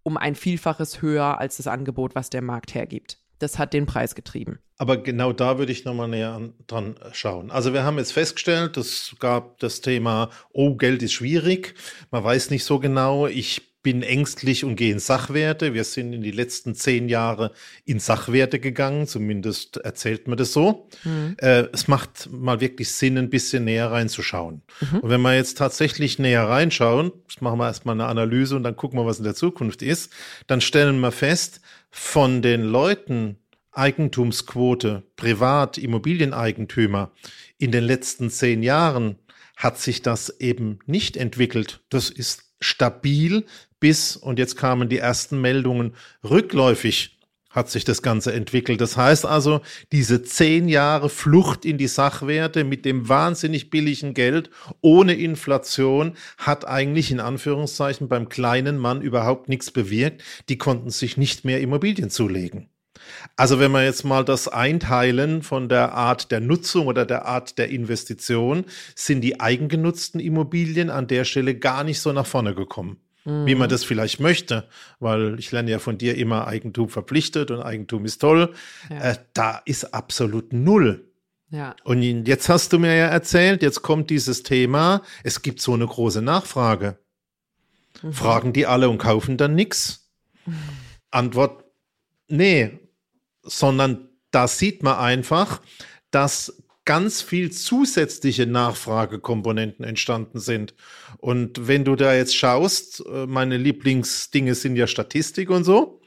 um 0.04 0.16
ein 0.16 0.36
Vielfaches 0.36 1.02
höher 1.02 1.38
als 1.38 1.56
das 1.58 1.66
Angebot, 1.66 2.14
was 2.14 2.30
der 2.30 2.42
Markt 2.42 2.74
hergibt 2.74 3.21
das 3.42 3.58
hat 3.58 3.72
den 3.72 3.86
Preis 3.86 4.14
getrieben. 4.14 4.58
Aber 4.78 4.96
genau 4.96 5.32
da 5.32 5.58
würde 5.58 5.72
ich 5.72 5.84
nochmal 5.84 6.08
näher 6.08 6.32
an, 6.32 6.54
dran 6.66 6.96
schauen. 7.12 7.50
Also 7.50 7.72
wir 7.72 7.84
haben 7.84 7.98
jetzt 7.98 8.12
festgestellt, 8.12 8.76
es 8.76 9.14
gab 9.18 9.58
das 9.58 9.80
Thema, 9.80 10.30
oh, 10.52 10.76
Geld 10.76 11.02
ist 11.02 11.12
schwierig, 11.12 11.74
man 12.10 12.24
weiß 12.24 12.50
nicht 12.50 12.64
so 12.64 12.78
genau, 12.78 13.26
ich 13.26 13.71
bin 13.82 14.02
ängstlich 14.02 14.64
und 14.64 14.76
gehe 14.76 14.92
in 14.92 14.98
Sachwerte. 14.98 15.74
Wir 15.74 15.84
sind 15.84 16.12
in 16.12 16.22
die 16.22 16.30
letzten 16.30 16.74
zehn 16.74 17.08
Jahre 17.08 17.52
in 17.84 17.98
Sachwerte 17.98 18.60
gegangen, 18.60 19.06
zumindest 19.06 19.78
erzählt 19.78 20.28
man 20.28 20.36
das 20.36 20.52
so. 20.52 20.88
Mhm. 21.04 21.36
Äh, 21.38 21.66
es 21.72 21.88
macht 21.88 22.30
mal 22.30 22.60
wirklich 22.60 22.92
Sinn, 22.92 23.18
ein 23.18 23.30
bisschen 23.30 23.64
näher 23.64 23.90
reinzuschauen. 23.90 24.62
Mhm. 24.80 24.98
Und 25.00 25.10
wenn 25.10 25.20
wir 25.22 25.34
jetzt 25.34 25.58
tatsächlich 25.58 26.18
näher 26.18 26.48
reinschauen, 26.48 27.12
machen 27.40 27.58
wir 27.58 27.66
erstmal 27.66 27.96
eine 27.96 28.06
Analyse 28.06 28.56
und 28.56 28.62
dann 28.62 28.76
gucken 28.76 28.98
wir, 28.98 29.06
was 29.06 29.18
in 29.18 29.24
der 29.24 29.34
Zukunft 29.34 29.82
ist, 29.82 30.12
dann 30.46 30.60
stellen 30.60 31.00
wir 31.00 31.12
fest, 31.12 31.60
von 31.90 32.40
den 32.40 32.62
Leuten 32.62 33.36
Eigentumsquote, 33.72 35.02
Privat, 35.16 35.78
Immobilieneigentümer 35.78 37.10
in 37.58 37.72
den 37.72 37.84
letzten 37.84 38.30
zehn 38.30 38.62
Jahren 38.62 39.16
hat 39.56 39.78
sich 39.78 40.02
das 40.02 40.40
eben 40.40 40.78
nicht 40.86 41.16
entwickelt. 41.16 41.80
Das 41.88 42.10
ist 42.10 42.51
stabil 42.62 43.44
bis, 43.80 44.16
und 44.16 44.38
jetzt 44.38 44.56
kamen 44.56 44.88
die 44.88 44.98
ersten 44.98 45.40
Meldungen, 45.40 45.94
rückläufig 46.22 47.18
hat 47.52 47.70
sich 47.70 47.84
das 47.84 48.02
Ganze 48.02 48.32
entwickelt. 48.32 48.80
Das 48.80 48.96
heißt 48.96 49.26
also, 49.26 49.60
diese 49.92 50.22
zehn 50.22 50.68
Jahre 50.68 51.08
Flucht 51.08 51.64
in 51.64 51.78
die 51.78 51.86
Sachwerte 51.86 52.64
mit 52.64 52.84
dem 52.84 53.08
wahnsinnig 53.08 53.70
billigen 53.70 54.14
Geld 54.14 54.50
ohne 54.80 55.14
Inflation 55.14 56.16
hat 56.38 56.66
eigentlich 56.66 57.10
in 57.10 57.20
Anführungszeichen 57.20 58.08
beim 58.08 58.28
kleinen 58.28 58.78
Mann 58.78 59.02
überhaupt 59.02 59.48
nichts 59.48 59.70
bewirkt. 59.70 60.22
Die 60.48 60.58
konnten 60.58 60.90
sich 60.90 61.16
nicht 61.16 61.44
mehr 61.44 61.60
Immobilien 61.60 62.08
zulegen. 62.08 62.71
Also 63.36 63.58
wenn 63.58 63.72
wir 63.72 63.84
jetzt 63.84 64.04
mal 64.04 64.24
das 64.24 64.48
einteilen 64.48 65.42
von 65.42 65.68
der 65.68 65.94
Art 65.94 66.30
der 66.30 66.40
Nutzung 66.40 66.86
oder 66.86 67.06
der 67.06 67.26
Art 67.26 67.58
der 67.58 67.70
Investition, 67.70 68.64
sind 68.94 69.20
die 69.22 69.40
eigengenutzten 69.40 70.20
Immobilien 70.20 70.90
an 70.90 71.06
der 71.06 71.24
Stelle 71.24 71.54
gar 71.54 71.84
nicht 71.84 72.00
so 72.00 72.12
nach 72.12 72.26
vorne 72.26 72.54
gekommen. 72.54 72.98
Mhm. 73.24 73.46
Wie 73.46 73.54
man 73.54 73.68
das 73.68 73.84
vielleicht 73.84 74.20
möchte, 74.20 74.68
weil 74.98 75.38
ich 75.38 75.52
lerne 75.52 75.70
ja 75.70 75.78
von 75.78 75.98
dir 75.98 76.16
immer 76.16 76.46
Eigentum 76.46 76.88
verpflichtet 76.88 77.50
und 77.50 77.62
Eigentum 77.62 78.04
ist 78.04 78.18
toll. 78.18 78.52
Ja. 78.90 79.12
Äh, 79.12 79.16
da 79.32 79.62
ist 79.64 79.94
absolut 79.94 80.52
null. 80.52 81.08
Ja. 81.50 81.76
Und 81.84 82.02
jetzt 82.02 82.48
hast 82.48 82.72
du 82.72 82.78
mir 82.78 82.96
ja 82.96 83.06
erzählt, 83.06 83.62
jetzt 83.62 83.82
kommt 83.82 84.10
dieses 84.10 84.42
Thema, 84.42 85.02
es 85.22 85.42
gibt 85.42 85.60
so 85.60 85.74
eine 85.74 85.86
große 85.86 86.22
Nachfrage. 86.22 86.98
Mhm. 88.02 88.12
Fragen 88.12 88.52
die 88.52 88.66
alle 88.66 88.88
und 88.88 88.98
kaufen 88.98 89.36
dann 89.36 89.54
nichts? 89.54 89.98
Mhm. 90.44 90.56
Antwort, 91.12 91.64
nee, 92.26 92.80
sondern 93.42 94.08
da 94.30 94.48
sieht 94.48 94.82
man 94.82 94.96
einfach, 94.96 95.60
dass 96.10 96.62
ganz 96.84 97.22
viel 97.22 97.52
zusätzliche 97.52 98.46
Nachfragekomponenten 98.46 99.84
entstanden 99.84 100.40
sind. 100.40 100.74
Und 101.18 101.68
wenn 101.68 101.84
du 101.84 101.94
da 101.94 102.14
jetzt 102.14 102.36
schaust, 102.36 103.04
äh, 103.06 103.26
meine 103.26 103.56
Lieblingsdinge 103.56 104.54
sind 104.54 104.76
ja 104.76 104.86
Statistik 104.86 105.50
und 105.50 105.64
so, 105.64 106.00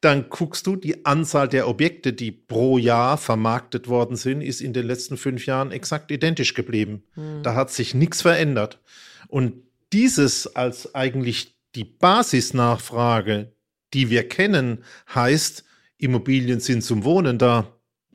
dann 0.00 0.30
guckst 0.30 0.66
du, 0.66 0.76
die 0.76 1.04
Anzahl 1.04 1.48
der 1.48 1.68
Objekte, 1.68 2.12
die 2.12 2.32
pro 2.32 2.78
Jahr 2.78 3.18
vermarktet 3.18 3.88
worden 3.88 4.16
sind, 4.16 4.40
ist 4.40 4.60
in 4.60 4.72
den 4.72 4.86
letzten 4.86 5.16
fünf 5.16 5.46
Jahren 5.46 5.72
exakt 5.72 6.10
identisch 6.10 6.54
geblieben. 6.54 7.02
Mhm. 7.16 7.42
Da 7.42 7.54
hat 7.54 7.70
sich 7.70 7.94
nichts 7.94 8.22
verändert. 8.22 8.80
Und 9.28 9.62
dieses 9.92 10.54
als 10.56 10.94
eigentlich 10.94 11.54
die 11.74 11.84
Basisnachfrage, 11.84 13.52
die 13.92 14.08
wir 14.10 14.28
kennen, 14.28 14.84
heißt, 15.14 15.64
Immobilien 16.00 16.60
sind 16.60 16.82
zum 16.82 17.04
Wohnen 17.04 17.38
da. 17.38 17.72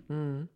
Mhm. 0.08 0.50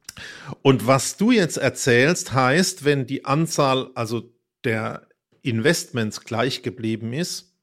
Und 0.61 0.87
was 0.87 1.17
du 1.17 1.31
jetzt 1.31 1.57
erzählst, 1.57 2.33
heißt, 2.33 2.83
wenn 2.83 3.05
die 3.05 3.25
Anzahl 3.25 3.91
also 3.95 4.33
der 4.63 5.07
Investments 5.41 6.21
gleich 6.21 6.63
geblieben 6.63 7.13
ist, 7.13 7.55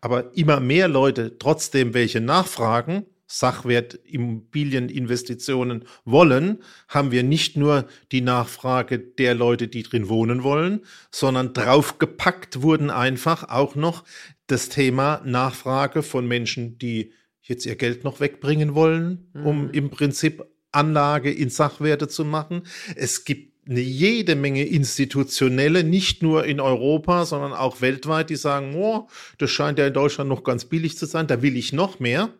aber 0.00 0.36
immer 0.36 0.60
mehr 0.60 0.88
Leute 0.88 1.38
trotzdem 1.38 1.94
welche 1.94 2.20
nachfragen, 2.20 3.06
Sachwert 3.28 3.94
Immobilieninvestitionen 4.04 5.84
wollen, 6.04 6.62
haben 6.86 7.10
wir 7.10 7.24
nicht 7.24 7.56
nur 7.56 7.88
die 8.12 8.20
Nachfrage 8.20 9.00
der 9.00 9.34
Leute, 9.34 9.66
die 9.66 9.82
drin 9.82 10.08
wohnen 10.08 10.44
wollen, 10.44 10.82
sondern 11.10 11.52
draufgepackt 11.52 12.62
wurden 12.62 12.88
einfach 12.88 13.48
auch 13.48 13.74
noch 13.74 14.04
das 14.46 14.68
Thema 14.68 15.22
Nachfrage 15.24 16.04
von 16.04 16.28
Menschen, 16.28 16.78
die 16.78 17.12
jetzt 17.48 17.66
ihr 17.66 17.76
Geld 17.76 18.04
noch 18.04 18.20
wegbringen 18.20 18.74
wollen, 18.74 19.30
um 19.34 19.64
mhm. 19.64 19.70
im 19.70 19.90
Prinzip 19.90 20.44
Anlage 20.72 21.32
in 21.32 21.48
Sachwerte 21.48 22.08
zu 22.08 22.24
machen. 22.24 22.62
Es 22.94 23.24
gibt 23.24 23.56
eine 23.68 23.80
jede 23.80 24.36
Menge 24.36 24.64
institutionelle, 24.64 25.82
nicht 25.82 26.22
nur 26.22 26.44
in 26.44 26.60
Europa, 26.60 27.24
sondern 27.24 27.52
auch 27.52 27.80
weltweit, 27.80 28.30
die 28.30 28.36
sagen, 28.36 28.74
oh, 28.76 29.08
das 29.38 29.50
scheint 29.50 29.78
ja 29.78 29.86
in 29.86 29.92
Deutschland 29.92 30.28
noch 30.28 30.44
ganz 30.44 30.66
billig 30.66 30.96
zu 30.96 31.06
sein, 31.06 31.26
da 31.26 31.42
will 31.42 31.56
ich 31.56 31.72
noch 31.72 31.98
mehr. 31.98 32.30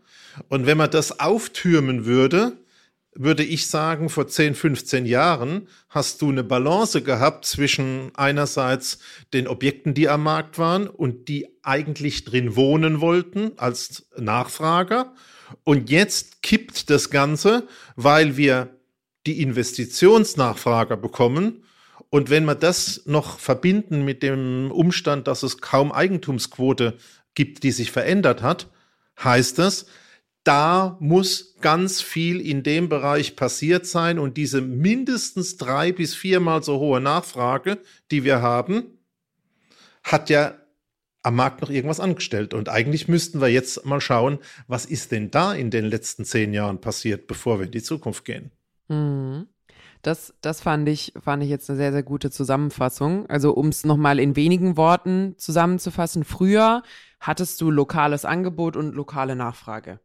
Und 0.49 0.67
wenn 0.67 0.79
man 0.79 0.91
das 0.91 1.19
auftürmen 1.19 2.05
würde, 2.05 2.59
würde 3.19 3.45
ich 3.45 3.67
sagen, 3.67 4.09
vor 4.09 4.29
10, 4.29 4.55
15 4.55 5.07
Jahren 5.07 5.69
hast 5.89 6.23
du 6.23 6.31
eine 6.31 6.45
Balance 6.45 7.03
gehabt 7.03 7.45
zwischen 7.45 8.11
einerseits 8.15 8.99
den 9.33 9.49
Objekten, 9.49 9.95
die 9.95 10.09
am 10.09 10.23
Markt 10.23 10.59
waren 10.59 10.87
und 10.89 11.29
die 11.29 11.49
eigentlich 11.63 12.25
drin 12.25 12.57
wohnen 12.57 13.01
wollten 13.01 13.53
als 13.57 14.09
Nachfrager. 14.17 15.15
Und 15.65 15.91
jetzt 15.91 16.43
kippt 16.43 16.91
das 16.91 17.11
Ganze, 17.11 17.67
weil 17.95 18.37
wir 18.37 18.77
die 19.27 19.41
Investitionsnachfrager 19.43 20.97
bekommen. 20.97 21.65
Und 22.11 22.31
wenn 22.31 22.45
wir 22.45 22.55
das 22.55 23.03
noch 23.07 23.39
verbinden 23.39 24.05
mit 24.05 24.23
dem 24.23 24.71
Umstand, 24.71 25.27
dass 25.27 25.43
es 25.43 25.59
kaum 25.59 25.93
Eigentumsquote 25.93 26.97
gibt, 27.35 27.63
die 27.63 27.73
sich 27.73 27.91
verändert 27.91 28.43
hat, 28.43 28.69
heißt 29.23 29.59
das, 29.59 29.87
da 30.47 30.97
muss 31.01 31.57
ganz 31.61 32.01
viel 32.01 32.41
in 32.41 32.63
dem 32.63 32.89
Bereich 32.89 33.35
passiert 33.35 33.85
sein 33.85 34.21
und 34.21 34.37
diese 34.37 34.61
mindestens 34.61 35.57
drei 35.57 35.91
bis 35.91 36.15
viermal 36.15 36.63
so 36.63 36.79
hohe 36.79 37.01
Nachfrage, 37.01 37.79
die 38.13 38.23
wir 38.23 38.43
haben, 38.43 38.85
hat 40.05 40.31
ja 40.31 40.55
am 41.25 41.35
Markt 41.35 41.63
noch 41.63 41.71
irgendwas 41.71 41.99
angestellt. 41.99 42.55
Und 42.55 42.69
eigentlich 42.69 43.09
müssten 43.09 43.41
wir 43.41 43.49
jetzt 43.49 43.85
mal 43.85 44.01
schauen, 44.01 44.39
was 44.69 44.87
ist 44.87 45.11
denn 45.11 45.33
da 45.33 45.53
in 45.53 45.73
den 45.73 45.85
letzten 45.85 46.25
zehn 46.25 46.55
Jahren 46.55 46.81
passiert, 46.81 47.27
bevor 47.27 47.59
wir 47.59 47.67
in 47.67 47.73
die 47.73 47.83
Zukunft 47.83 48.25
gehen. 48.25 48.53
Mhm. 48.87 49.49
Das, 50.03 50.33
das 50.43 50.61
fand 50.61 50.89
ich, 50.89 51.13
fand 51.21 51.43
ich 51.43 51.49
jetzt 51.49 51.69
eine 51.69 51.79
sehr, 51.79 51.91
sehr 51.91 52.05
gute 52.05 52.31
Zusammenfassung. 52.31 53.29
Also, 53.29 53.53
um 53.53 53.69
es 53.69 53.85
nochmal 53.85 54.21
in 54.21 54.37
wenigen 54.37 54.77
Worten 54.77 55.35
zusammenzufassen. 55.39 56.23
Früher 56.23 56.85
hattest 57.19 57.61
du 57.61 57.73
lokales 57.73 58.25
Angebot 58.25 58.77
und 58.77 58.95
lokale 58.95 59.35
Nachfrage. 59.35 59.99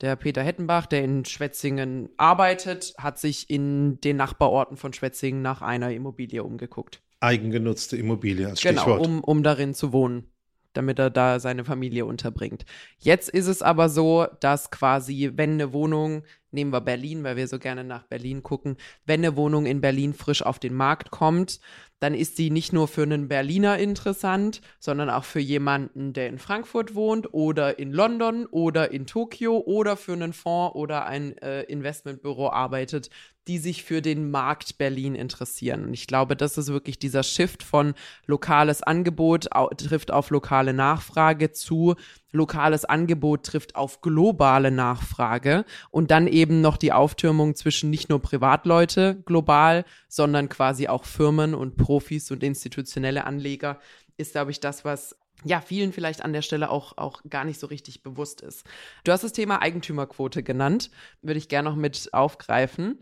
Der 0.00 0.16
Peter 0.16 0.42
Hettenbach, 0.42 0.86
der 0.86 1.04
in 1.04 1.24
Schwetzingen 1.26 2.08
arbeitet, 2.16 2.94
hat 2.96 3.18
sich 3.18 3.50
in 3.50 4.00
den 4.00 4.16
Nachbarorten 4.16 4.76
von 4.76 4.92
Schwetzingen 4.92 5.42
nach 5.42 5.60
einer 5.60 5.92
Immobilie 5.92 6.42
umgeguckt. 6.42 7.02
Eigengenutzte 7.20 7.98
Immobilie 7.98 8.48
als 8.48 8.62
Genau, 8.62 8.80
Stichwort. 8.82 9.06
um, 9.06 9.22
um 9.22 9.42
darin 9.42 9.74
zu 9.74 9.92
wohnen, 9.92 10.32
damit 10.72 10.98
er 10.98 11.10
da 11.10 11.38
seine 11.38 11.66
Familie 11.66 12.06
unterbringt. 12.06 12.64
Jetzt 12.98 13.28
ist 13.28 13.46
es 13.46 13.60
aber 13.60 13.90
so, 13.90 14.26
dass 14.40 14.70
quasi, 14.70 15.32
wenn 15.34 15.52
eine 15.52 15.74
Wohnung, 15.74 16.22
nehmen 16.50 16.72
wir 16.72 16.80
Berlin, 16.80 17.22
weil 17.22 17.36
wir 17.36 17.46
so 17.46 17.58
gerne 17.58 17.84
nach 17.84 18.04
Berlin 18.04 18.42
gucken, 18.42 18.78
wenn 19.04 19.20
eine 19.20 19.36
Wohnung 19.36 19.66
in 19.66 19.82
Berlin 19.82 20.14
frisch 20.14 20.42
auf 20.42 20.58
den 20.58 20.72
Markt 20.72 21.10
kommt, 21.10 21.60
dann 22.00 22.14
ist 22.14 22.36
sie 22.36 22.50
nicht 22.50 22.72
nur 22.72 22.88
für 22.88 23.02
einen 23.02 23.28
Berliner 23.28 23.78
interessant, 23.78 24.60
sondern 24.78 25.10
auch 25.10 25.24
für 25.24 25.40
jemanden, 25.40 26.12
der 26.12 26.28
in 26.28 26.38
Frankfurt 26.38 26.94
wohnt 26.94 27.32
oder 27.32 27.78
in 27.78 27.92
London 27.92 28.46
oder 28.46 28.90
in 28.90 29.06
Tokio 29.06 29.58
oder 29.58 29.96
für 29.96 30.14
einen 30.14 30.32
Fonds 30.32 30.74
oder 30.74 31.06
ein 31.06 31.36
äh, 31.38 31.62
Investmentbüro 31.62 32.50
arbeitet, 32.50 33.10
die 33.46 33.58
sich 33.58 33.84
für 33.84 34.02
den 34.02 34.30
Markt 34.30 34.78
Berlin 34.78 35.14
interessieren. 35.14 35.84
Und 35.84 35.94
ich 35.94 36.06
glaube, 36.06 36.36
das 36.36 36.56
ist 36.56 36.68
wirklich 36.68 36.98
dieser 36.98 37.22
Shift 37.22 37.62
von 37.62 37.94
lokales 38.26 38.82
Angebot 38.82 39.52
au 39.52 39.68
trifft 39.68 40.10
auf 40.10 40.30
lokale 40.30 40.72
Nachfrage 40.72 41.52
zu 41.52 41.96
lokales 42.32 42.84
Angebot 42.84 43.44
trifft 43.44 43.76
auf 43.76 44.00
globale 44.00 44.70
Nachfrage 44.70 45.64
und 45.90 46.10
dann 46.10 46.26
eben 46.26 46.60
noch 46.60 46.76
die 46.76 46.92
Auftürmung 46.92 47.54
zwischen 47.54 47.90
nicht 47.90 48.08
nur 48.08 48.20
Privatleute 48.20 49.22
global, 49.24 49.84
sondern 50.08 50.48
quasi 50.48 50.88
auch 50.88 51.04
Firmen 51.04 51.54
und 51.54 51.76
Profis 51.76 52.30
und 52.30 52.42
institutionelle 52.42 53.24
Anleger 53.24 53.78
ist, 54.16 54.32
glaube 54.32 54.50
ich, 54.50 54.60
das, 54.60 54.84
was 54.84 55.16
ja, 55.44 55.60
vielen 55.60 55.92
vielleicht 55.92 56.22
an 56.22 56.32
der 56.32 56.42
Stelle 56.42 56.70
auch, 56.70 56.98
auch 56.98 57.22
gar 57.28 57.44
nicht 57.44 57.58
so 57.58 57.66
richtig 57.66 58.02
bewusst 58.02 58.42
ist. 58.42 58.66
Du 59.04 59.12
hast 59.12 59.24
das 59.24 59.32
Thema 59.32 59.62
Eigentümerquote 59.62 60.42
genannt, 60.42 60.90
würde 61.22 61.38
ich 61.38 61.48
gerne 61.48 61.70
noch 61.70 61.76
mit 61.76 62.10
aufgreifen. 62.12 62.98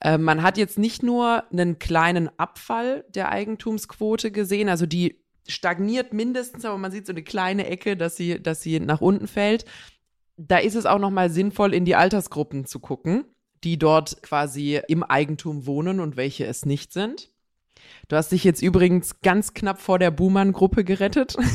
Äh, 0.00 0.18
man 0.18 0.42
hat 0.42 0.58
jetzt 0.58 0.78
nicht 0.78 1.02
nur 1.02 1.44
einen 1.50 1.78
kleinen 1.78 2.30
Abfall 2.38 3.04
der 3.08 3.30
Eigentumsquote 3.30 4.30
gesehen, 4.30 4.68
also 4.68 4.86
die 4.86 5.22
stagniert 5.48 6.12
mindestens, 6.12 6.64
aber 6.64 6.78
man 6.78 6.92
sieht 6.92 7.06
so 7.06 7.12
eine 7.12 7.22
kleine 7.22 7.66
Ecke, 7.66 7.96
dass 7.96 8.16
sie, 8.16 8.42
dass 8.42 8.62
sie 8.62 8.80
nach 8.80 9.00
unten 9.00 9.26
fällt. 9.26 9.64
Da 10.36 10.58
ist 10.58 10.76
es 10.76 10.86
auch 10.86 10.98
nochmal 10.98 11.30
sinnvoll, 11.30 11.74
in 11.74 11.84
die 11.84 11.96
Altersgruppen 11.96 12.64
zu 12.64 12.78
gucken, 12.78 13.24
die 13.64 13.78
dort 13.78 14.22
quasi 14.22 14.80
im 14.88 15.02
Eigentum 15.02 15.66
wohnen 15.66 16.00
und 16.00 16.16
welche 16.16 16.46
es 16.46 16.64
nicht 16.64 16.92
sind. 16.92 17.32
Du 18.08 18.16
hast 18.16 18.32
dich 18.32 18.44
jetzt 18.44 18.62
übrigens 18.62 19.20
ganz 19.20 19.54
knapp 19.54 19.80
vor 19.80 19.98
der 19.98 20.10
Buhmann-Gruppe 20.10 20.84
gerettet. 20.84 21.36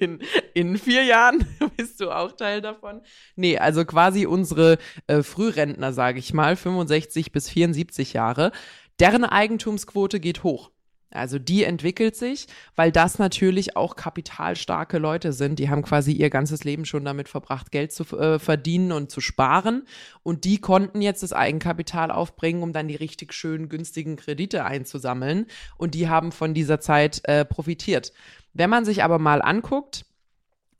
In, 0.00 0.20
in, 0.54 0.78
vier 0.78 1.04
Jahren 1.04 1.46
bist 1.76 2.00
du 2.00 2.10
auch 2.10 2.32
Teil 2.32 2.60
davon. 2.60 3.02
Nee, 3.36 3.58
also 3.58 3.84
quasi 3.84 4.26
unsere 4.26 4.78
äh, 5.06 5.22
Frührentner, 5.22 5.92
sage 5.92 6.18
ich 6.18 6.32
mal, 6.32 6.56
65 6.56 7.30
bis 7.30 7.48
74 7.50 8.14
Jahre. 8.14 8.52
Deren 8.98 9.24
Eigentumsquote 9.24 10.18
geht 10.18 10.42
hoch. 10.42 10.70
Also 11.10 11.40
die 11.40 11.64
entwickelt 11.64 12.14
sich, 12.14 12.46
weil 12.76 12.92
das 12.92 13.18
natürlich 13.18 13.76
auch 13.76 13.96
kapitalstarke 13.96 14.98
Leute 14.98 15.32
sind. 15.32 15.58
Die 15.58 15.68
haben 15.68 15.82
quasi 15.82 16.12
ihr 16.12 16.30
ganzes 16.30 16.62
Leben 16.62 16.84
schon 16.84 17.04
damit 17.04 17.28
verbracht, 17.28 17.72
Geld 17.72 17.92
zu 17.92 18.04
äh, 18.16 18.38
verdienen 18.38 18.92
und 18.92 19.10
zu 19.10 19.20
sparen. 19.20 19.86
Und 20.22 20.44
die 20.44 20.58
konnten 20.58 21.02
jetzt 21.02 21.24
das 21.24 21.32
Eigenkapital 21.32 22.12
aufbringen, 22.12 22.62
um 22.62 22.72
dann 22.72 22.86
die 22.86 22.94
richtig 22.94 23.32
schönen 23.32 23.68
günstigen 23.68 24.16
Kredite 24.16 24.64
einzusammeln. 24.64 25.46
Und 25.76 25.94
die 25.94 26.08
haben 26.08 26.30
von 26.30 26.54
dieser 26.54 26.80
Zeit 26.80 27.22
äh, 27.24 27.44
profitiert. 27.44 28.12
Wenn 28.52 28.70
man 28.70 28.84
sich 28.84 29.02
aber 29.02 29.18
mal 29.18 29.42
anguckt, 29.42 30.04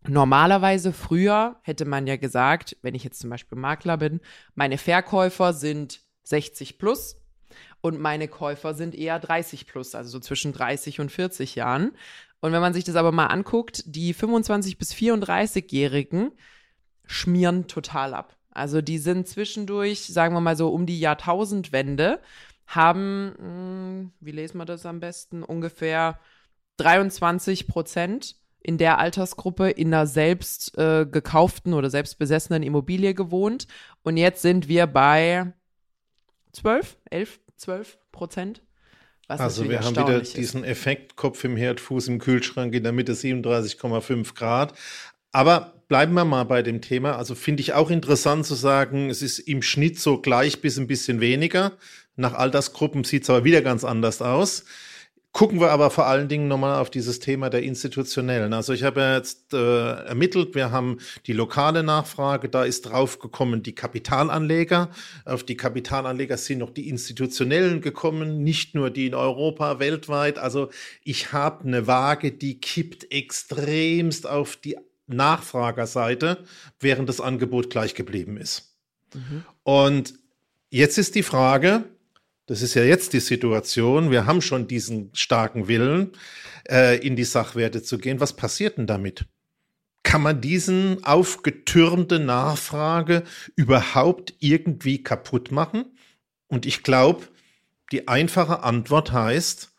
Normalerweise 0.09 0.95
früher 0.95 1.57
hätte 1.61 1.85
man 1.85 2.07
ja 2.07 2.17
gesagt, 2.17 2.75
wenn 2.81 2.95
ich 2.95 3.05
jetzt 3.05 3.21
zum 3.21 3.29
Beispiel 3.29 3.59
Makler 3.59 3.99
bin, 3.99 4.21
meine 4.55 4.79
Verkäufer 4.79 5.53
sind 5.53 6.01
60 6.23 6.79
plus, 6.79 7.20
und 7.81 8.01
meine 8.01 8.29
Käufer 8.29 8.75
sind 8.75 8.95
eher 8.95 9.19
30 9.19 9.67
plus, 9.67 9.95
also 9.95 10.11
so 10.11 10.21
zwischen 10.21 10.53
30 10.53 11.01
und 11.01 11.11
40 11.11 11.55
Jahren. 11.55 11.93
Und 12.41 12.53
wenn 12.53 12.61
man 12.61 12.75
sich 12.75 12.85
das 12.85 12.97
aber 12.97 13.13
mal 13.13 13.27
anguckt, 13.27 13.83
die 13.87 14.15
25 14.15 14.79
bis 14.79 14.93
34-Jährigen 14.95 16.33
schmieren 17.07 17.67
total 17.67 18.15
ab. 18.15 18.37
Also 18.51 18.81
die 18.81 18.99
sind 18.99 19.29
zwischendurch, 19.29 20.07
sagen 20.07 20.35
wir 20.35 20.41
mal 20.41 20.57
so 20.57 20.69
um 20.69 20.87
die 20.87 21.01
Jahrtausendwende, 21.01 22.21
haben, 22.67 23.35
hm, 23.39 24.13
wie 24.21 24.33
lesen 24.33 24.59
wir 24.59 24.65
das 24.65 24.87
am 24.87 25.01
besten, 25.01 25.43
ungefähr 25.43 26.19
23 26.79 27.67
Prozent 27.67 28.37
in 28.61 28.79
der 28.79 28.99
Altersgruppe 28.99 29.71
in 29.71 29.93
einer 29.93 30.07
selbst 30.07 30.77
äh, 30.79 31.07
gekauften 31.07 31.75
oder 31.75 31.91
selbst 31.91 32.19
besessenen 32.19 32.63
Immobilie 32.63 33.15
gewohnt. 33.15 33.67
Und 34.03 34.17
jetzt 34.17 34.43
sind 34.43 34.69
wir 34.69 34.87
bei 34.87 35.53
12, 36.53 36.99
11 37.11 37.41
12 37.61 37.99
Prozent. 38.11 38.63
also 39.29 39.69
wir 39.69 39.83
haben 39.83 39.95
wieder 39.95 40.23
ist. 40.23 40.37
diesen 40.37 40.65
Effekt 40.65 41.17
Kopf 41.17 41.45
im 41.45 41.57
Herd, 41.57 41.79
Fuß 41.79 42.09
im 42.09 42.19
Kühlschrank 42.19 42.75
in 42.75 42.83
der 42.83 42.93
Mitte 42.93 43.13
37,5 43.13 44.35
Grad. 44.35 44.73
Aber 45.31 45.75
bleiben 45.87 46.15
wir 46.15 46.25
mal 46.25 46.45
bei 46.45 46.63
dem 46.63 46.81
Thema. 46.81 47.17
Also 47.17 47.35
finde 47.35 47.61
ich 47.61 47.75
auch 47.75 47.91
interessant 47.91 48.47
zu 48.47 48.55
sagen, 48.55 49.11
es 49.11 49.21
ist 49.21 49.39
im 49.41 49.61
Schnitt 49.61 50.01
so 50.01 50.21
gleich 50.21 50.63
bis 50.63 50.79
ein 50.79 50.87
bisschen 50.87 51.21
weniger. 51.21 51.73
Nach 52.17 52.33
Altersgruppen 52.33 53.05
sieht 53.05 53.25
es 53.25 53.31
aber 53.31 53.45
wieder 53.45 53.61
ganz 53.61 53.85
anders 53.85 54.23
aus. 54.23 54.65
Gucken 55.33 55.61
wir 55.61 55.71
aber 55.71 55.91
vor 55.91 56.07
allen 56.07 56.27
Dingen 56.27 56.49
nochmal 56.49 56.81
auf 56.81 56.91
dieses 56.91 57.21
Thema 57.21 57.51
der 57.51 57.63
institutionellen. 57.63 58.53
Also 58.53 58.73
ich 58.73 58.83
habe 58.83 59.01
jetzt 59.15 59.55
äh, 59.55 59.93
ermittelt, 60.07 60.57
wir 60.57 60.73
haben 60.73 60.99
die 61.27 61.33
lokale 61.33 61.85
Nachfrage, 61.85 62.49
da 62.49 62.65
ist 62.65 62.83
draufgekommen 62.83 63.63
die 63.63 63.75
Kapitalanleger. 63.75 64.91
Auf 65.25 65.45
die 65.45 65.57
Kapitalanleger 65.57 66.37
sind 66.37 66.59
noch 66.59 66.71
die 66.71 66.89
institutionellen 66.89 67.81
gekommen, 67.81 68.43
nicht 68.43 68.75
nur 68.75 68.91
die 68.91 69.07
in 69.07 69.15
Europa, 69.15 69.79
weltweit. 69.79 70.37
Also 70.37 70.69
ich 71.05 71.33
habe 71.33 71.65
eine 71.65 71.87
Waage, 71.87 72.33
die 72.33 72.59
kippt 72.59 73.13
extremst 73.13 74.27
auf 74.27 74.57
die 74.57 74.79
Nachfragerseite, 75.07 76.45
während 76.81 77.09
das 77.09 77.21
Angebot 77.21 77.71
gleich 77.71 77.95
geblieben 77.95 78.37
ist. 78.37 78.75
Mhm. 79.15 79.45
Und 79.63 80.15
jetzt 80.71 80.99
ist 80.99 81.15
die 81.15 81.23
Frage, 81.23 81.85
das 82.51 82.63
ist 82.63 82.75
ja 82.75 82.83
jetzt 82.83 83.13
die 83.13 83.21
Situation. 83.21 84.11
Wir 84.11 84.27
haben 84.27 84.43
schon 84.43 84.67
diesen 84.67 85.11
starken 85.13 85.69
Willen, 85.69 86.11
äh, 86.69 86.99
in 86.99 87.15
die 87.15 87.23
Sachwerte 87.23 87.81
zu 87.81 87.97
gehen. 87.97 88.19
Was 88.19 88.35
passiert 88.35 88.77
denn 88.77 88.89
damit? 88.89 89.27
Kann 90.03 90.21
man 90.21 90.41
diesen 90.41 91.05
aufgetürmte 91.05 92.19
Nachfrage 92.19 93.23
überhaupt 93.55 94.35
irgendwie 94.41 95.01
kaputt 95.01 95.53
machen? 95.53 95.97
Und 96.49 96.67
ich 96.67 96.83
glaube, 96.83 97.29
die 97.93 98.09
einfache 98.09 98.65
Antwort 98.65 99.13
heißt, 99.13 99.71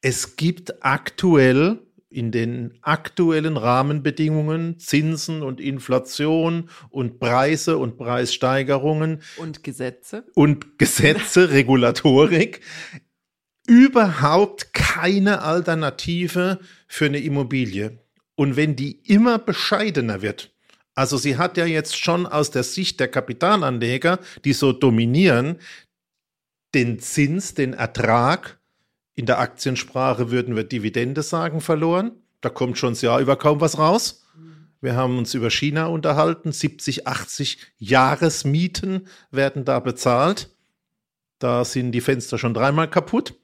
es 0.00 0.34
gibt 0.34 0.84
aktuell 0.84 1.78
in 2.10 2.32
den 2.32 2.78
aktuellen 2.82 3.56
Rahmenbedingungen, 3.56 4.78
Zinsen 4.78 5.42
und 5.42 5.60
Inflation 5.60 6.68
und 6.90 7.20
Preise 7.20 7.78
und 7.78 7.96
Preissteigerungen 7.96 9.22
und 9.36 9.62
Gesetze 9.62 10.24
und 10.34 10.78
Gesetze, 10.78 11.50
Regulatorik 11.50 12.60
überhaupt 13.66 14.74
keine 14.74 15.42
Alternative 15.42 16.58
für 16.88 17.06
eine 17.06 17.20
Immobilie. 17.20 18.00
Und 18.34 18.56
wenn 18.56 18.74
die 18.74 19.00
immer 19.08 19.38
bescheidener 19.38 20.22
wird, 20.22 20.52
also 20.94 21.16
sie 21.16 21.36
hat 21.36 21.56
ja 21.56 21.66
jetzt 21.66 21.96
schon 21.96 22.26
aus 22.26 22.50
der 22.50 22.64
Sicht 22.64 22.98
der 22.98 23.08
Kapitalanleger, 23.08 24.18
die 24.44 24.52
so 24.52 24.72
dominieren, 24.72 25.58
den 26.74 26.98
Zins, 26.98 27.54
den 27.54 27.72
Ertrag 27.72 28.59
in 29.20 29.26
der 29.26 29.38
Aktiensprache 29.38 30.30
würden 30.30 30.56
wir 30.56 30.64
Dividende 30.64 31.22
sagen 31.22 31.60
verloren. 31.60 32.12
Da 32.40 32.48
kommt 32.48 32.78
schon 32.78 32.94
das 32.94 33.02
Jahr 33.02 33.20
über 33.20 33.36
kaum 33.36 33.60
was 33.60 33.76
raus. 33.76 34.24
Wir 34.80 34.96
haben 34.96 35.18
uns 35.18 35.34
über 35.34 35.50
China 35.50 35.88
unterhalten. 35.88 36.52
70, 36.52 37.06
80 37.06 37.58
Jahresmieten 37.76 39.08
werden 39.30 39.66
da 39.66 39.78
bezahlt. 39.78 40.48
Da 41.38 41.66
sind 41.66 41.92
die 41.92 42.00
Fenster 42.00 42.38
schon 42.38 42.54
dreimal 42.54 42.88
kaputt. 42.88 43.34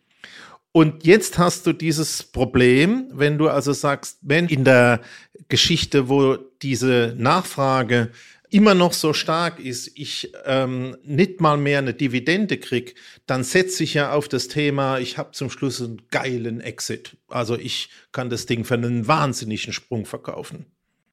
Und 0.73 1.05
jetzt 1.05 1.37
hast 1.37 1.67
du 1.67 1.75
dieses 1.75 2.23
Problem, 2.23 3.11
wenn 3.13 3.37
du 3.37 3.51
also 3.51 3.75
sagst, 3.75 4.19
wenn 4.23 4.47
in 4.49 4.65
der 4.65 5.03
Geschichte, 5.49 6.09
wo 6.09 6.37
diese 6.63 7.15
Nachfrage 7.19 8.13
immer 8.57 8.73
noch 8.73 8.95
so 8.95 9.13
stark 9.13 9.61
ist, 9.61 9.91
ich 9.99 10.33
ähm, 10.47 10.97
nicht 11.03 11.43
mal 11.43 11.59
mehr 11.59 11.79
eine 11.81 11.93
Dividende 11.93 12.57
krieg, 12.57 12.95
dann 13.27 13.45
setze 13.45 13.85
ich 13.85 13.93
ja 13.93 14.13
auf 14.13 14.29
das 14.29 14.49
Thema, 14.49 14.99
ich 14.99 15.19
habe 15.19 15.33
zum 15.33 15.51
Schluss 15.51 15.83
einen 15.83 16.01
geilen 16.11 16.63
Exit. 16.63 17.19
Also 17.29 17.59
ich 17.59 17.91
kann 18.13 18.31
das 18.31 18.47
Ding 18.47 18.65
für 18.65 18.73
einen 18.73 19.07
wahnsinnigen 19.07 19.75
Sprung 19.75 20.07
verkaufen. 20.07 20.65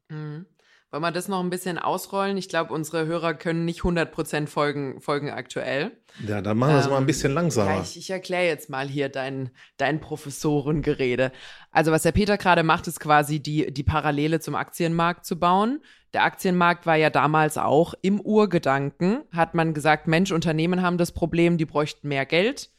Mhm. 0.07 0.45
Wollen 0.93 1.01
wir 1.01 1.11
das 1.11 1.27
noch 1.27 1.39
ein 1.39 1.49
bisschen 1.49 1.79
ausrollen? 1.79 2.37
Ich 2.37 2.49
glaube, 2.49 2.71
unsere 2.71 3.07
Hörer 3.07 3.33
können 3.33 3.65
nicht 3.65 3.81
100% 3.81 4.45
folgen, 4.45 5.01
folgen 5.01 5.31
aktuell. 5.31 5.97
Ja, 6.27 6.39
dann 6.39 6.55
machen 6.55 6.73
wir 6.73 6.79
es 6.81 6.85
ähm, 6.85 6.91
mal 6.91 6.97
ein 6.99 7.07
bisschen 7.07 7.33
langsamer. 7.33 7.81
Ich, 7.81 7.97
ich 7.97 8.11
erkläre 8.11 8.45
jetzt 8.45 8.69
mal 8.69 8.87
hier 8.87 9.09
dein, 9.09 9.49
dein 9.77 9.99
Professorengerede. 9.99 11.31
Also 11.71 11.91
was 11.91 12.03
der 12.03 12.11
Peter 12.11 12.37
gerade 12.37 12.61
macht, 12.61 12.85
ist 12.85 12.99
quasi 12.99 13.39
die, 13.39 13.73
die 13.73 13.81
Parallele 13.81 14.39
zum 14.39 14.53
Aktienmarkt 14.53 15.25
zu 15.25 15.39
bauen. 15.39 15.81
Der 16.13 16.25
Aktienmarkt 16.25 16.85
war 16.85 16.95
ja 16.95 17.09
damals 17.09 17.57
auch 17.57 17.95
im 18.03 18.21
Urgedanken, 18.21 19.23
hat 19.31 19.55
man 19.55 19.73
gesagt, 19.73 20.07
Mensch, 20.07 20.31
Unternehmen 20.31 20.83
haben 20.83 20.99
das 20.99 21.11
Problem, 21.11 21.57
die 21.57 21.65
bräuchten 21.65 22.07
mehr 22.07 22.27
Geld. 22.27 22.69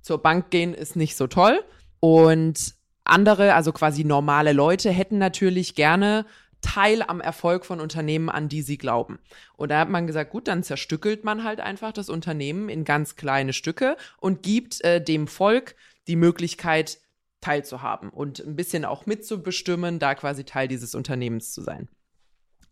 Zur 0.00 0.18
Bank 0.22 0.50
gehen 0.50 0.74
ist 0.74 0.94
nicht 0.94 1.16
so 1.16 1.26
toll. 1.26 1.64
Und 1.98 2.76
andere, 3.02 3.54
also 3.54 3.72
quasi 3.72 4.04
normale 4.04 4.52
Leute, 4.52 4.90
hätten 4.90 5.18
natürlich 5.18 5.74
gerne 5.74 6.24
Teil 6.64 7.02
am 7.02 7.20
Erfolg 7.20 7.66
von 7.66 7.80
Unternehmen, 7.80 8.30
an 8.30 8.48
die 8.48 8.62
sie 8.62 8.78
glauben. 8.78 9.18
Und 9.56 9.70
da 9.70 9.78
hat 9.80 9.90
man 9.90 10.06
gesagt, 10.06 10.30
gut, 10.30 10.48
dann 10.48 10.62
zerstückelt 10.62 11.22
man 11.22 11.44
halt 11.44 11.60
einfach 11.60 11.92
das 11.92 12.08
Unternehmen 12.08 12.68
in 12.68 12.84
ganz 12.84 13.16
kleine 13.16 13.52
Stücke 13.52 13.96
und 14.18 14.42
gibt 14.42 14.82
äh, 14.82 15.02
dem 15.02 15.26
Volk 15.26 15.76
die 16.06 16.16
Möglichkeit, 16.16 16.98
teilzuhaben 17.42 18.08
und 18.08 18.40
ein 18.40 18.56
bisschen 18.56 18.86
auch 18.86 19.04
mitzubestimmen, 19.04 19.98
da 19.98 20.14
quasi 20.14 20.44
Teil 20.44 20.66
dieses 20.66 20.94
Unternehmens 20.94 21.52
zu 21.52 21.60
sein. 21.60 21.88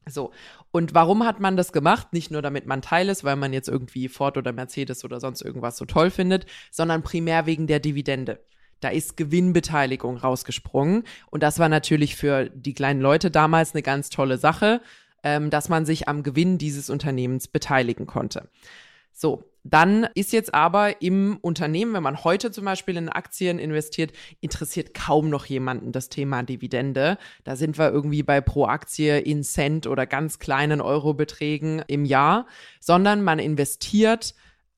So. 0.08 0.32
Und 0.70 0.94
warum 0.94 1.24
hat 1.26 1.40
man 1.40 1.58
das 1.58 1.72
gemacht? 1.72 2.14
Nicht 2.14 2.30
nur 2.30 2.40
damit 2.40 2.66
man 2.66 2.80
Teil 2.80 3.10
ist, 3.10 3.22
weil 3.22 3.36
man 3.36 3.52
jetzt 3.52 3.68
irgendwie 3.68 4.08
Ford 4.08 4.38
oder 4.38 4.52
Mercedes 4.52 5.04
oder 5.04 5.20
sonst 5.20 5.42
irgendwas 5.42 5.76
so 5.76 5.84
toll 5.84 6.10
findet, 6.10 6.46
sondern 6.70 7.02
primär 7.02 7.44
wegen 7.44 7.66
der 7.66 7.80
Dividende. 7.80 8.42
Da 8.82 8.88
ist 8.88 9.16
Gewinnbeteiligung 9.16 10.16
rausgesprungen. 10.16 11.04
Und 11.30 11.42
das 11.42 11.58
war 11.58 11.68
natürlich 11.68 12.16
für 12.16 12.50
die 12.50 12.74
kleinen 12.74 13.00
Leute 13.00 13.30
damals 13.30 13.74
eine 13.74 13.82
ganz 13.82 14.10
tolle 14.10 14.38
Sache, 14.38 14.80
ähm, 15.22 15.50
dass 15.50 15.68
man 15.68 15.86
sich 15.86 16.08
am 16.08 16.22
Gewinn 16.22 16.58
dieses 16.58 16.90
Unternehmens 16.90 17.48
beteiligen 17.48 18.06
konnte. 18.06 18.48
So, 19.12 19.44
dann 19.64 20.08
ist 20.14 20.32
jetzt 20.32 20.54
aber 20.54 21.00
im 21.02 21.38
Unternehmen, 21.40 21.92
wenn 21.92 22.02
man 22.02 22.24
heute 22.24 22.50
zum 22.50 22.64
Beispiel 22.64 22.96
in 22.96 23.08
Aktien 23.08 23.60
investiert, 23.60 24.12
interessiert 24.40 24.94
kaum 24.94 25.30
noch 25.30 25.46
jemanden 25.46 25.92
das 25.92 26.08
Thema 26.08 26.42
Dividende. 26.42 27.18
Da 27.44 27.54
sind 27.54 27.78
wir 27.78 27.90
irgendwie 27.90 28.24
bei 28.24 28.40
pro 28.40 28.66
Aktie 28.66 29.20
in 29.20 29.44
Cent 29.44 29.86
oder 29.86 30.06
ganz 30.06 30.40
kleinen 30.40 30.80
Eurobeträgen 30.80 31.84
im 31.86 32.04
Jahr, 32.04 32.46
sondern 32.80 33.22
man 33.22 33.38
investiert 33.38 34.34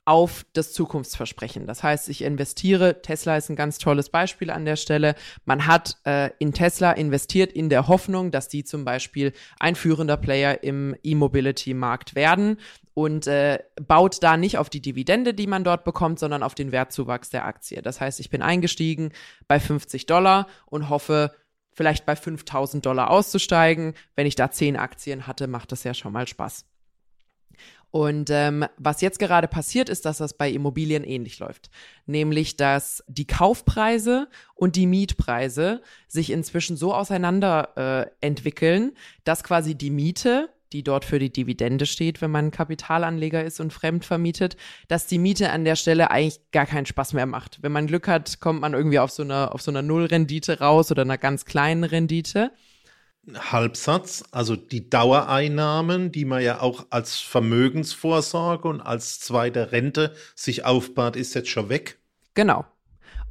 auf 0.06 0.44
das 0.52 0.72
Zukunftsversprechen. 0.72 1.66
Das 1.66 1.82
heißt, 1.82 2.08
ich 2.10 2.22
investiere, 2.22 3.00
Tesla 3.00 3.36
ist 3.36 3.48
ein 3.48 3.56
ganz 3.56 3.78
tolles 3.78 4.10
Beispiel 4.10 4.50
an 4.50 4.64
der 4.64 4.76
Stelle. 4.76 5.14
Man 5.44 5.66
hat 5.66 5.96
äh, 6.04 6.30
in 6.38 6.52
Tesla 6.52 6.92
investiert 6.92 7.52
in 7.52 7.70
der 7.70 7.88
Hoffnung, 7.88 8.30
dass 8.30 8.48
die 8.48 8.64
zum 8.64 8.84
Beispiel 8.84 9.32
ein 9.58 9.76
führender 9.76 10.18
Player 10.18 10.62
im 10.62 10.94
E-Mobility-Markt 11.02 12.14
werden 12.14 12.58
und 12.92 13.26
äh, 13.26 13.60
baut 13.86 14.22
da 14.22 14.36
nicht 14.36 14.58
auf 14.58 14.68
die 14.68 14.82
Dividende, 14.82 15.32
die 15.32 15.46
man 15.46 15.64
dort 15.64 15.84
bekommt, 15.84 16.18
sondern 16.18 16.42
auf 16.42 16.54
den 16.54 16.70
Wertzuwachs 16.70 17.30
der 17.30 17.46
Aktie. 17.46 17.80
Das 17.80 18.00
heißt, 18.00 18.20
ich 18.20 18.30
bin 18.30 18.42
eingestiegen 18.42 19.12
bei 19.48 19.58
50 19.58 20.06
Dollar 20.06 20.46
und 20.66 20.90
hoffe, 20.90 21.34
vielleicht 21.72 22.06
bei 22.06 22.14
5000 22.14 22.84
Dollar 22.86 23.10
auszusteigen. 23.10 23.94
Wenn 24.14 24.26
ich 24.26 24.36
da 24.36 24.50
10 24.50 24.76
Aktien 24.76 25.26
hatte, 25.26 25.46
macht 25.46 25.72
das 25.72 25.82
ja 25.82 25.92
schon 25.92 26.12
mal 26.12 26.28
Spaß. 26.28 26.66
Und 27.94 28.28
ähm, 28.28 28.66
was 28.76 29.02
jetzt 29.02 29.20
gerade 29.20 29.46
passiert, 29.46 29.88
ist, 29.88 30.04
dass 30.04 30.18
das 30.18 30.35
bei 30.35 30.50
Immobilien 30.50 31.04
ähnlich 31.04 31.38
läuft. 31.38 31.70
Nämlich, 32.07 32.57
dass 32.57 33.04
die 33.07 33.24
Kaufpreise 33.24 34.26
und 34.57 34.74
die 34.74 34.88
Mietpreise 34.88 35.80
sich 36.09 36.30
inzwischen 36.30 36.76
so 36.76 36.92
auseinander 36.92 38.11
äh, 38.20 38.26
entwickeln, 38.26 38.96
dass 39.22 39.44
quasi 39.44 39.76
die 39.76 39.90
Miete, 39.90 40.48
die 40.72 40.83
dort 40.83 41.04
für 41.04 41.20
die 41.20 41.33
Dividende 41.33 41.87
steht, 41.87 42.20
wenn 42.20 42.33
man 42.33 42.50
Kapitalanleger 42.50 43.44
ist 43.44 43.61
und 43.61 43.72
fremd 43.72 44.04
vermietet, 44.04 44.57
dass 44.88 45.07
die 45.07 45.20
Miete 45.20 45.50
an 45.50 45.64
der 45.64 45.76
Stelle 45.76 46.11
eigentlich 46.11 46.40
gar 46.50 46.66
keinen 46.66 46.87
Spaß 46.87 47.12
mehr 47.12 47.26
macht. 47.26 47.62
Wenn 47.62 47.70
man 47.70 47.87
Glück 47.87 48.09
hat, 48.09 48.40
kommt 48.40 48.61
man 48.61 48.74
irgendwie 48.74 48.98
auf 48.98 49.12
so 49.12 49.22
einer, 49.22 49.54
auf 49.54 49.62
so 49.62 49.70
einer 49.70 49.83
Nullrendite 49.83 50.59
raus 50.59 50.90
oder 50.90 51.02
einer 51.02 51.16
ganz 51.16 51.44
kleinen 51.44 51.85
Rendite. 51.85 52.50
Halbsatz, 53.34 54.24
also 54.30 54.56
die 54.56 54.90
Dauereinnahmen, 54.90 56.12
die 56.12 56.24
man 56.24 56.42
ja 56.42 56.60
auch 56.60 56.87
als 56.90 57.18
Vermögensvorsorge 57.18 58.68
und 58.68 58.80
als 58.80 59.20
zweite 59.20 59.72
Rente 59.72 60.14
sich 60.34 60.64
aufbaut, 60.64 61.16
ist 61.16 61.34
jetzt 61.34 61.48
schon 61.48 61.68
weg. 61.68 61.98
Genau. 62.34 62.64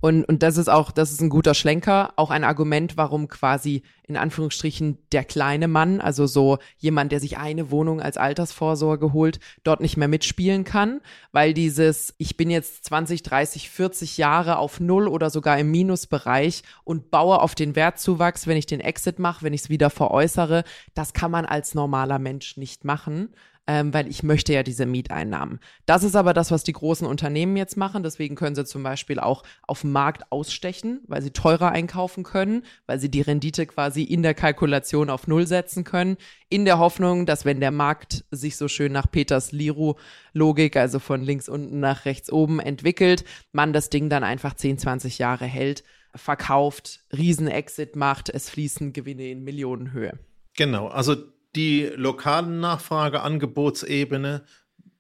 Und, 0.04 0.26
und 0.26 0.44
das 0.44 0.58
ist 0.58 0.68
auch, 0.68 0.92
das 0.92 1.14
ist 1.14 1.22
ein 1.22 1.30
guter 1.30 1.54
Schlenker, 1.54 2.12
auch 2.18 2.30
ein 2.30 2.44
Argument, 2.44 2.98
warum 2.98 3.30
quasi 3.30 3.84
in 4.06 4.18
Anführungsstrichen 4.18 4.98
der 5.14 5.24
kleine 5.24 5.70
Mann, 5.70 6.02
also 6.02 6.28
so 6.28 6.58
jemand, 6.78 7.14
der 7.14 7.22
sich 7.22 7.38
eine 7.38 7.72
Wohnung 7.72 8.02
als 8.02 8.18
Altersvorsorge 8.18 9.14
holt, 9.14 9.40
dort 9.64 9.80
nicht 9.80 9.96
mehr 9.96 10.10
mitspielen 10.10 10.66
kann, 10.66 11.00
weil 11.32 11.54
dieses, 11.54 12.16
ich 12.18 12.36
bin 12.36 12.50
jetzt 12.50 12.84
20, 12.84 13.24
30, 13.24 13.70
40 13.70 14.18
Jahre 14.18 14.58
auf 14.58 14.82
Null 14.82 15.08
oder 15.08 15.30
sogar 15.30 15.58
im 15.58 15.72
Minusbereich 15.72 16.64
und 16.84 17.10
baue 17.10 17.42
auf 17.42 17.56
den 17.56 17.78
Wertzuwachs, 17.78 18.46
wenn 18.46 18.58
ich 18.58 18.66
den 18.66 18.82
Exit 18.82 19.20
mache, 19.20 19.46
wenn 19.46 19.54
ich 19.54 19.62
es 19.62 19.70
wieder 19.70 19.90
veräußere, 19.90 20.66
das 20.96 21.14
kann 21.14 21.32
man 21.32 21.46
als 21.46 21.76
normaler 21.76 22.20
Mensch 22.20 22.58
nicht 22.58 22.84
machen 22.84 23.30
ähm, 23.66 23.94
weil 23.94 24.08
ich 24.08 24.24
möchte 24.24 24.54
ja 24.54 24.64
diese 24.64 24.86
Mieteinnahmen. 24.86 25.60
Das 25.86 26.04
ist 26.04 26.16
aber 26.16 26.34
das, 26.34 26.52
was 26.52 26.64
die 26.64 26.74
großen 26.74 27.08
Unternehmen 27.08 27.56
jetzt 27.56 27.78
machen. 27.78 28.04
Deswegen 28.04 28.36
können 28.36 28.56
sie 28.56 28.66
zum 28.66 28.84
Beispiel 28.84 29.20
auch 29.20 29.44
auf 29.68 29.82
dem 29.82 29.92
Markt 29.92 30.32
ausstechen, 30.32 31.02
weil 31.08 31.22
sie 31.22 31.32
teurer 31.32 31.72
einkaufen 31.72 32.24
können, 32.24 32.64
weil 32.88 33.00
sie 33.00 33.10
die 33.10 33.22
Rendite 33.22 33.66
quasi 33.66 34.04
in 34.04 34.22
der 34.22 34.34
Kalkulation 34.34 35.10
auf 35.10 35.28
Null 35.28 35.48
setzen 35.48 35.84
können, 35.84 36.18
in 36.50 36.66
der 36.66 36.78
Hoffnung, 36.78 37.26
dass 37.26 37.46
wenn 37.46 37.62
der 37.62 37.72
Markt 37.72 38.26
sich 38.32 38.58
so 38.58 38.68
schön 38.68 38.92
nach 38.92 39.10
Peters 39.10 39.52
Liru-Logik, 39.52 40.76
also 40.76 41.00
von 41.00 41.22
links 41.22 41.48
unten 41.48 41.80
nach 41.80 42.06
rechts 42.06 42.32
oben 42.32 42.60
entwickelt, 42.60 43.24
man 43.54 43.72
das 43.72 43.90
Ding 43.90 44.10
dann 44.10 44.24
einfach 44.24 44.56
10, 44.56 44.78
20 44.78 45.20
Jahre 45.20 45.46
hält 45.46 45.84
verkauft, 46.16 47.00
Riesen-Exit 47.12 47.96
macht, 47.96 48.30
es 48.30 48.50
fließen 48.50 48.94
Gewinne 48.94 49.30
in 49.30 49.44
Millionenhöhe. 49.44 50.20
Genau, 50.56 50.88
also 50.88 51.16
die 51.56 51.92
lokalen 51.96 52.60
Nachfrageangebotsebene. 52.60 54.44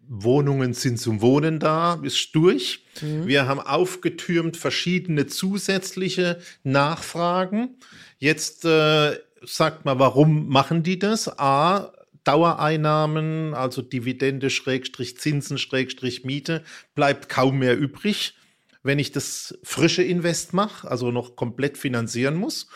Wohnungen 0.08 0.74
sind 0.74 1.00
zum 1.00 1.22
Wohnen 1.22 1.60
da, 1.60 2.00
ist 2.04 2.36
durch. 2.36 2.84
Mhm. 3.02 3.26
Wir 3.26 3.48
haben 3.48 3.60
aufgetürmt 3.60 4.58
verschiedene 4.58 5.28
zusätzliche 5.28 6.40
Nachfragen. 6.64 7.78
Jetzt 8.20 8.66
äh, 8.66 9.18
sagt 9.42 9.86
man, 9.86 10.00
warum 10.00 10.50
machen 10.50 10.84
die 10.84 11.00
das? 11.00 11.40
A, 11.40 11.94
Dauereinnahmen, 12.24 13.54
also 13.54 13.82
Dividende, 13.82 14.50
Schrägstrich, 14.50 15.18
Zinsen, 15.18 15.58
Schrägstrich, 15.58 16.24
Miete, 16.24 16.64
bleibt 16.96 17.28
kaum 17.28 17.60
mehr 17.60 17.78
übrig, 17.78 18.36
wenn 18.82 19.00
ich 19.00 19.12
das 19.12 19.58
frische 19.64 20.04
Invest 20.04 20.54
mache, 20.54 20.90
also 20.90 21.12
noch 21.12 21.36
komplett 21.36 21.78
finanzieren 21.78 22.36
muss. 22.36 22.68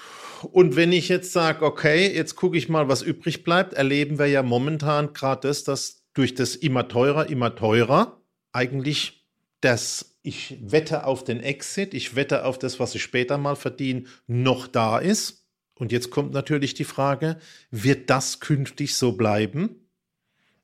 Und 0.43 0.76
wenn 0.76 0.91
ich 0.91 1.10
jetzt 1.10 1.32
sage, 1.32 1.65
okay, 1.65 2.13
jetzt 2.13 2.36
gucke 2.36 2.58
ich 2.58 2.69
mal, 2.69 2.88
was 2.88 3.02
übrig 3.02 3.43
bleibt, 3.43 3.73
erleben 3.73 4.19
wir 4.19 4.28
ja 4.28 4.43
momentan 4.43 5.13
gerade 5.13 5.47
das, 5.47 5.63
dass 5.63 6.04
durch 6.13 6.34
das 6.34 6.56
immer 6.56 6.88
teurer, 6.88 7.30
immer 7.30 7.56
teurer 7.56 8.21
eigentlich 8.52 9.26
das, 9.62 10.17
ich 10.23 10.58
wette 10.62 11.06
auf 11.06 11.23
den 11.23 11.41
Exit, 11.41 11.93
ich 11.93 12.15
wette 12.15 12.45
auf 12.45 12.60
das, 12.60 12.80
was 12.80 12.95
ich 12.95 13.04
später 13.04 13.38
mal 13.38 13.56
verdiene, 13.56 14.06
noch 14.28 14.67
da 14.67 14.97
ist. 14.97 15.47
Und 15.76 15.91
jetzt 15.91 16.10
kommt 16.10 16.34
natürlich 16.34 16.73
die 16.73 16.84
Frage, 16.84 17.38
wird 17.69 18.10
das 18.10 18.39
künftig 18.39 18.95
so 18.95 19.13
bleiben, 19.13 19.88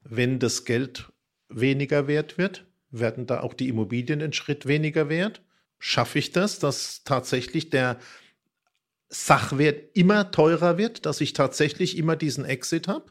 wenn 0.02 0.40
das 0.40 0.66
Geld 0.66 1.12
weniger 1.50 2.08
wert 2.08 2.38
wird? 2.38 2.66
Werden 2.90 3.26
da 3.26 3.42
auch 3.42 3.54
die 3.54 3.70
Immobilien 3.70 4.22
einen 4.22 4.34
Schritt 4.34 4.66
weniger 4.66 5.10
wert? 5.10 5.42
Schaffe 5.80 6.20
ich 6.20 6.32
das, 6.32 6.60
dass 6.60 7.04
tatsächlich 7.04 7.70
der 7.70 8.00
Sachwert 9.10 9.96
immer 9.96 10.32
teurer 10.32 10.78
wird, 10.78 11.06
dass 11.06 11.22
ich 11.22 11.34
tatsächlich 11.34 11.98
immer 11.98 12.16
diesen 12.16 12.46
Exit 12.46 12.88
habe? 12.88 13.06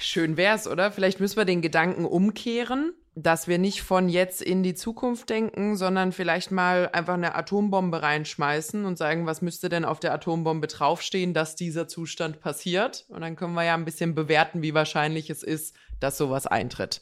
Schön 0.00 0.36
wär's, 0.36 0.68
oder? 0.68 0.92
Vielleicht 0.92 1.18
müssen 1.18 1.36
wir 1.36 1.44
den 1.44 1.62
Gedanken 1.62 2.04
umkehren, 2.04 2.92
dass 3.14 3.48
wir 3.48 3.58
nicht 3.58 3.82
von 3.82 4.08
jetzt 4.08 4.42
in 4.42 4.62
die 4.62 4.74
Zukunft 4.74 5.30
denken, 5.30 5.76
sondern 5.76 6.12
vielleicht 6.12 6.50
mal 6.50 6.90
einfach 6.92 7.14
eine 7.14 7.34
Atombombe 7.34 8.02
reinschmeißen 8.02 8.84
und 8.84 8.98
sagen, 8.98 9.24
was 9.26 9.40
müsste 9.40 9.68
denn 9.68 9.84
auf 9.84 10.00
der 10.00 10.12
Atombombe 10.12 10.66
draufstehen, 10.66 11.32
dass 11.32 11.56
dieser 11.56 11.88
Zustand 11.88 12.40
passiert? 12.40 13.06
Und 13.08 13.22
dann 13.22 13.36
können 13.36 13.54
wir 13.54 13.64
ja 13.64 13.74
ein 13.74 13.84
bisschen 13.84 14.14
bewerten, 14.14 14.62
wie 14.62 14.74
wahrscheinlich 14.74 15.30
es 15.30 15.42
ist, 15.42 15.74
dass 16.00 16.18
sowas 16.18 16.46
eintritt. 16.46 17.00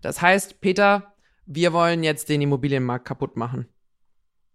Das 0.00 0.20
heißt, 0.20 0.60
Peter, 0.60 1.14
wir 1.46 1.72
wollen 1.72 2.02
jetzt 2.02 2.28
den 2.28 2.42
Immobilienmarkt 2.42 3.06
kaputt 3.06 3.36
machen. 3.36 3.68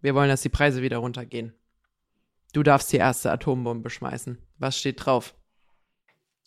Wir 0.00 0.14
wollen, 0.14 0.28
dass 0.28 0.42
die 0.42 0.48
Preise 0.48 0.82
wieder 0.82 0.98
runtergehen. 0.98 1.52
Du 2.52 2.62
darfst 2.62 2.92
die 2.92 2.96
erste 2.96 3.30
Atombombe 3.30 3.90
schmeißen. 3.90 4.38
Was 4.58 4.78
steht 4.78 5.04
drauf? 5.04 5.34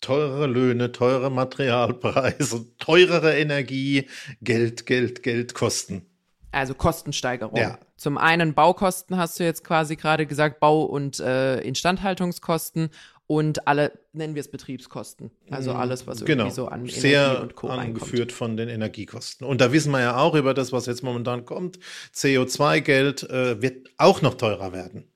Teurere 0.00 0.46
Löhne, 0.46 0.90
teure 0.90 1.30
Materialpreise, 1.30 2.66
teurere 2.78 3.38
Energie, 3.38 4.08
Geld, 4.40 4.86
Geld, 4.86 5.22
Geld, 5.22 5.54
Kosten. 5.54 6.04
Also 6.50 6.74
Kostensteigerung. 6.74 7.56
Ja. 7.56 7.78
Zum 7.96 8.18
einen 8.18 8.52
Baukosten 8.52 9.16
hast 9.16 9.38
du 9.38 9.44
jetzt 9.44 9.64
quasi 9.64 9.96
gerade 9.96 10.26
gesagt, 10.26 10.60
Bau- 10.60 10.82
und 10.82 11.20
äh, 11.20 11.60
Instandhaltungskosten 11.60 12.90
und 13.34 13.66
alle, 13.66 13.92
nennen 14.12 14.34
wir 14.34 14.40
es 14.40 14.50
Betriebskosten. 14.50 15.30
Also 15.48 15.72
alles, 15.72 16.06
was 16.06 16.22
genau. 16.22 16.42
irgendwie 16.42 16.54
so 16.54 16.68
an 16.68 16.80
Energie 16.80 17.00
Sehr 17.00 17.40
und 17.40 17.54
Co. 17.54 17.68
angeführt 17.68 18.12
reinkommt. 18.12 18.32
von 18.32 18.56
den 18.58 18.68
Energiekosten. 18.68 19.46
Und 19.46 19.62
da 19.62 19.72
wissen 19.72 19.90
wir 19.90 20.00
ja 20.00 20.18
auch 20.18 20.34
über 20.34 20.52
das, 20.52 20.70
was 20.70 20.84
jetzt 20.84 21.02
momentan 21.02 21.46
kommt. 21.46 21.78
CO2-Geld 22.14 23.22
äh, 23.30 23.62
wird 23.62 23.88
auch 23.96 24.20
noch 24.20 24.34
teurer 24.34 24.74
werden. 24.74 25.10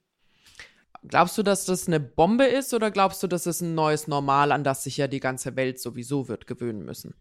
Glaubst 1.06 1.36
du, 1.36 1.42
dass 1.42 1.66
das 1.66 1.88
eine 1.88 2.00
Bombe 2.00 2.46
ist 2.46 2.72
oder 2.72 2.90
glaubst 2.90 3.22
du, 3.22 3.26
das 3.26 3.46
ist 3.46 3.60
ein 3.60 3.74
neues 3.74 4.08
Normal, 4.08 4.50
an 4.50 4.64
das 4.64 4.84
sich 4.84 4.96
ja 4.96 5.08
die 5.08 5.20
ganze 5.20 5.54
Welt 5.54 5.78
sowieso 5.78 6.26
wird 6.26 6.46
gewöhnen 6.46 6.86
müssen? 6.86 7.12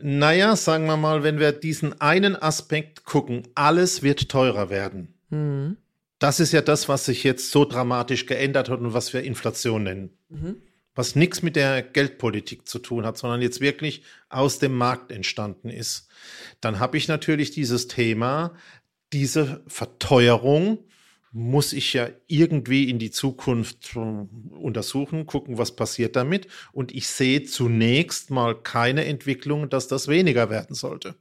Naja, 0.00 0.54
sagen 0.54 0.86
wir 0.86 0.96
mal, 0.96 1.24
wenn 1.24 1.40
wir 1.40 1.50
diesen 1.50 2.00
einen 2.00 2.40
Aspekt 2.40 3.04
gucken, 3.04 3.42
alles 3.56 4.04
wird 4.04 4.28
teurer 4.28 4.70
werden. 4.70 5.14
Mhm. 5.30 5.78
Das 6.18 6.40
ist 6.40 6.52
ja 6.52 6.62
das, 6.62 6.88
was 6.88 7.04
sich 7.04 7.24
jetzt 7.24 7.50
so 7.50 7.64
dramatisch 7.64 8.26
geändert 8.26 8.70
hat 8.70 8.80
und 8.80 8.94
was 8.94 9.12
wir 9.12 9.22
Inflation 9.22 9.82
nennen. 9.82 10.18
Was 10.94 11.14
nichts 11.14 11.42
mit 11.42 11.56
der 11.56 11.82
Geldpolitik 11.82 12.66
zu 12.66 12.78
tun 12.78 13.04
hat, 13.04 13.18
sondern 13.18 13.42
jetzt 13.42 13.60
wirklich 13.60 14.02
aus 14.30 14.58
dem 14.58 14.74
Markt 14.74 15.12
entstanden 15.12 15.68
ist. 15.68 16.08
Dann 16.62 16.78
habe 16.78 16.96
ich 16.96 17.06
natürlich 17.06 17.50
dieses 17.50 17.86
Thema, 17.86 18.54
diese 19.12 19.62
Verteuerung 19.66 20.78
muss 21.32 21.74
ich 21.74 21.92
ja 21.92 22.08
irgendwie 22.28 22.88
in 22.88 22.98
die 22.98 23.10
Zukunft 23.10 23.94
äh, 23.94 23.98
untersuchen, 23.98 25.26
gucken, 25.26 25.58
was 25.58 25.76
passiert 25.76 26.16
damit. 26.16 26.48
Und 26.72 26.94
ich 26.94 27.08
sehe 27.08 27.42
zunächst 27.42 28.30
mal 28.30 28.54
keine 28.54 29.04
Entwicklung, 29.04 29.68
dass 29.68 29.86
das 29.86 30.08
weniger 30.08 30.48
werden 30.48 30.74
sollte. 30.74 31.14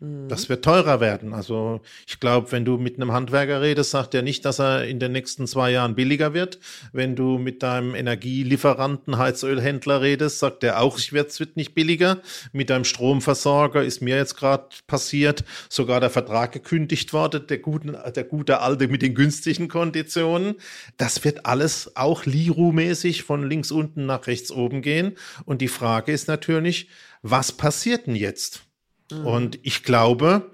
Das 0.00 0.48
wird 0.48 0.64
teurer 0.64 1.00
werden. 1.00 1.34
Also 1.34 1.80
ich 2.06 2.20
glaube, 2.20 2.52
wenn 2.52 2.64
du 2.64 2.78
mit 2.78 2.96
einem 2.96 3.10
Handwerker 3.10 3.62
redest, 3.62 3.90
sagt 3.90 4.14
er 4.14 4.22
nicht, 4.22 4.44
dass 4.44 4.60
er 4.60 4.84
in 4.84 5.00
den 5.00 5.10
nächsten 5.10 5.48
zwei 5.48 5.72
Jahren 5.72 5.96
billiger 5.96 6.34
wird. 6.34 6.60
Wenn 6.92 7.16
du 7.16 7.36
mit 7.38 7.64
deinem 7.64 7.96
Energielieferanten, 7.96 9.18
Heizölhändler 9.18 10.00
redest, 10.00 10.38
sagt 10.38 10.62
er 10.62 10.80
auch, 10.80 10.98
es 10.98 11.12
wird, 11.12 11.30
es 11.30 11.40
wird 11.40 11.56
nicht 11.56 11.74
billiger. 11.74 12.20
Mit 12.52 12.70
deinem 12.70 12.84
Stromversorger 12.84 13.82
ist 13.82 14.00
mir 14.00 14.14
jetzt 14.14 14.36
gerade 14.36 14.68
passiert, 14.86 15.42
sogar 15.68 15.98
der 15.98 16.10
Vertrag 16.10 16.52
gekündigt 16.52 17.12
worden, 17.12 17.48
der, 17.48 17.58
guten, 17.58 17.96
der 18.14 18.24
gute 18.24 18.60
alte 18.60 18.86
mit 18.86 19.02
den 19.02 19.16
günstigen 19.16 19.66
Konditionen. 19.66 20.54
Das 20.96 21.24
wird 21.24 21.44
alles 21.44 21.96
auch 21.96 22.24
Liru-mäßig 22.24 23.24
von 23.24 23.48
links 23.48 23.72
unten 23.72 24.06
nach 24.06 24.28
rechts 24.28 24.52
oben 24.52 24.80
gehen. 24.80 25.16
Und 25.44 25.60
die 25.60 25.66
Frage 25.66 26.12
ist 26.12 26.28
natürlich, 26.28 26.88
was 27.22 27.50
passiert 27.50 28.06
denn 28.06 28.14
jetzt? 28.14 28.67
Und 29.10 29.58
ich 29.62 29.82
glaube, 29.84 30.50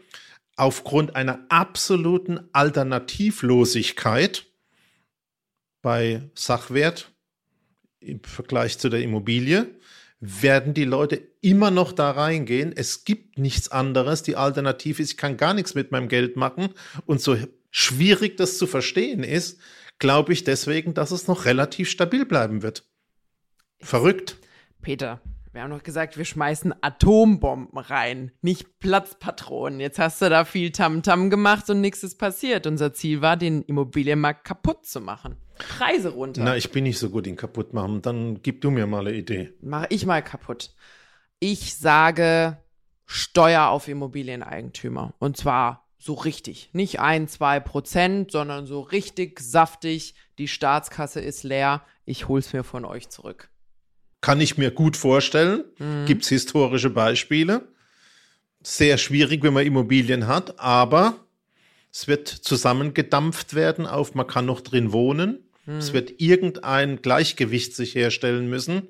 aufgrund 0.56 1.16
einer 1.16 1.44
absoluten 1.48 2.40
Alternativlosigkeit 2.52 4.46
bei 5.82 6.22
Sachwert 6.34 7.10
im 8.00 8.22
Vergleich 8.22 8.78
zu 8.78 8.88
der 8.88 9.02
Immobilie, 9.02 9.66
werden 10.20 10.72
die 10.72 10.84
Leute 10.84 11.22
immer 11.40 11.70
noch 11.70 11.92
da 11.92 12.10
reingehen. 12.10 12.72
Es 12.74 13.04
gibt 13.04 13.38
nichts 13.38 13.68
anderes. 13.70 14.22
Die 14.22 14.36
Alternative 14.36 15.02
ist, 15.02 15.12
ich 15.12 15.16
kann 15.16 15.36
gar 15.36 15.52
nichts 15.52 15.74
mit 15.74 15.90
meinem 15.90 16.08
Geld 16.08 16.36
machen. 16.36 16.70
Und 17.04 17.20
so 17.20 17.36
schwierig 17.70 18.36
das 18.36 18.56
zu 18.56 18.66
verstehen 18.66 19.22
ist, 19.22 19.58
glaube 19.98 20.32
ich 20.32 20.44
deswegen, 20.44 20.94
dass 20.94 21.10
es 21.10 21.26
noch 21.26 21.44
relativ 21.44 21.90
stabil 21.90 22.24
bleiben 22.24 22.62
wird. 22.62 22.84
Verrückt. 23.80 24.36
Peter, 24.80 25.20
wir 25.54 25.62
haben 25.62 25.70
doch 25.70 25.84
gesagt, 25.84 26.18
wir 26.18 26.24
schmeißen 26.24 26.74
Atombomben 26.82 27.78
rein, 27.78 28.32
nicht 28.42 28.80
Platzpatronen. 28.80 29.78
Jetzt 29.78 30.00
hast 30.00 30.20
du 30.20 30.28
da 30.28 30.44
viel 30.44 30.72
Tamtam 30.72 31.30
gemacht 31.30 31.70
und 31.70 31.80
nichts 31.80 32.02
ist 32.02 32.18
passiert. 32.18 32.66
Unser 32.66 32.92
Ziel 32.92 33.22
war, 33.22 33.36
den 33.36 33.62
Immobilienmarkt 33.62 34.44
kaputt 34.44 34.84
zu 34.84 35.00
machen. 35.00 35.36
Preise 35.56 36.08
runter. 36.08 36.42
Na, 36.42 36.56
ich 36.56 36.72
bin 36.72 36.82
nicht 36.82 36.98
so 36.98 37.08
gut 37.08 37.28
in 37.28 37.36
kaputt 37.36 37.72
machen. 37.72 38.02
Dann 38.02 38.42
gib 38.42 38.62
du 38.62 38.72
mir 38.72 38.88
mal 38.88 39.06
eine 39.06 39.16
Idee. 39.16 39.52
Mache 39.60 39.86
ich 39.90 40.04
mal 40.06 40.22
kaputt. 40.22 40.74
Ich 41.38 41.76
sage 41.76 42.58
Steuer 43.06 43.68
auf 43.68 43.86
Immobilieneigentümer. 43.86 45.14
Und 45.20 45.36
zwar 45.36 45.88
so 45.98 46.14
richtig. 46.14 46.70
Nicht 46.72 46.98
ein, 46.98 47.28
zwei 47.28 47.60
Prozent, 47.60 48.32
sondern 48.32 48.66
so 48.66 48.80
richtig 48.80 49.38
saftig. 49.38 50.16
Die 50.38 50.48
Staatskasse 50.48 51.20
ist 51.20 51.44
leer. 51.44 51.82
Ich 52.04 52.26
hol's 52.26 52.52
mir 52.52 52.64
von 52.64 52.84
euch 52.84 53.08
zurück. 53.08 53.50
Kann 54.24 54.40
ich 54.40 54.56
mir 54.56 54.70
gut 54.70 54.96
vorstellen. 54.96 55.64
Gibt 56.06 56.22
es 56.22 56.30
historische 56.30 56.88
Beispiele. 56.88 57.68
Sehr 58.62 58.96
schwierig, 58.96 59.42
wenn 59.42 59.52
man 59.52 59.66
Immobilien 59.66 60.26
hat, 60.26 60.58
aber 60.58 61.26
es 61.92 62.08
wird 62.08 62.28
zusammengedampft 62.28 63.52
werden 63.52 63.86
auf, 63.86 64.14
man 64.14 64.26
kann 64.26 64.46
noch 64.46 64.62
drin 64.62 64.92
wohnen. 64.92 65.40
Es 65.78 65.92
wird 65.92 66.22
irgendein 66.22 67.02
Gleichgewicht 67.02 67.76
sich 67.76 67.94
herstellen 67.94 68.48
müssen. 68.48 68.88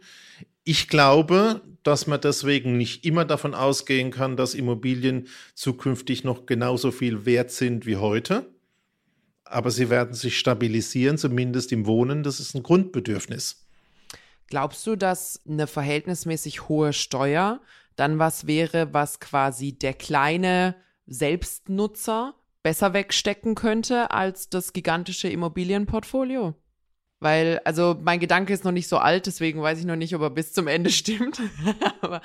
Ich 0.62 0.86
glaube, 0.86 1.62
dass 1.82 2.06
man 2.06 2.20
deswegen 2.20 2.76
nicht 2.76 3.04
immer 3.04 3.24
davon 3.24 3.54
ausgehen 3.54 4.12
kann, 4.12 4.36
dass 4.36 4.54
Immobilien 4.54 5.26
zukünftig 5.56 6.22
noch 6.22 6.46
genauso 6.46 6.92
viel 6.92 7.26
wert 7.26 7.50
sind 7.50 7.86
wie 7.86 7.96
heute. 7.96 8.46
Aber 9.44 9.72
sie 9.72 9.90
werden 9.90 10.14
sich 10.14 10.38
stabilisieren, 10.38 11.18
zumindest 11.18 11.72
im 11.72 11.86
Wohnen. 11.86 12.22
Das 12.22 12.38
ist 12.38 12.54
ein 12.54 12.62
Grundbedürfnis. 12.62 13.63
Glaubst 14.48 14.86
du, 14.86 14.96
dass 14.96 15.40
eine 15.48 15.66
verhältnismäßig 15.66 16.68
hohe 16.68 16.92
Steuer 16.92 17.60
dann 17.96 18.18
was 18.18 18.46
wäre, 18.46 18.92
was 18.92 19.20
quasi 19.20 19.72
der 19.72 19.94
kleine 19.94 20.74
Selbstnutzer 21.06 22.34
besser 22.62 22.92
wegstecken 22.92 23.54
könnte 23.54 24.10
als 24.10 24.48
das 24.48 24.72
gigantische 24.72 25.28
Immobilienportfolio? 25.28 26.54
Weil, 27.20 27.60
also 27.64 27.96
mein 28.02 28.20
Gedanke 28.20 28.52
ist 28.52 28.64
noch 28.64 28.72
nicht 28.72 28.88
so 28.88 28.98
alt, 28.98 29.26
deswegen 29.26 29.62
weiß 29.62 29.78
ich 29.78 29.86
noch 29.86 29.96
nicht, 29.96 30.14
ob 30.14 30.22
er 30.22 30.30
bis 30.30 30.52
zum 30.52 30.66
Ende 30.66 30.90
stimmt. 30.90 31.40
aber, 32.00 32.20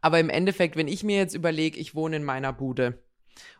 aber 0.00 0.20
im 0.20 0.30
Endeffekt, 0.30 0.76
wenn 0.76 0.88
ich 0.88 1.02
mir 1.02 1.16
jetzt 1.16 1.34
überlege, 1.34 1.78
ich 1.78 1.94
wohne 1.94 2.16
in 2.16 2.24
meiner 2.24 2.52
Bude 2.52 3.02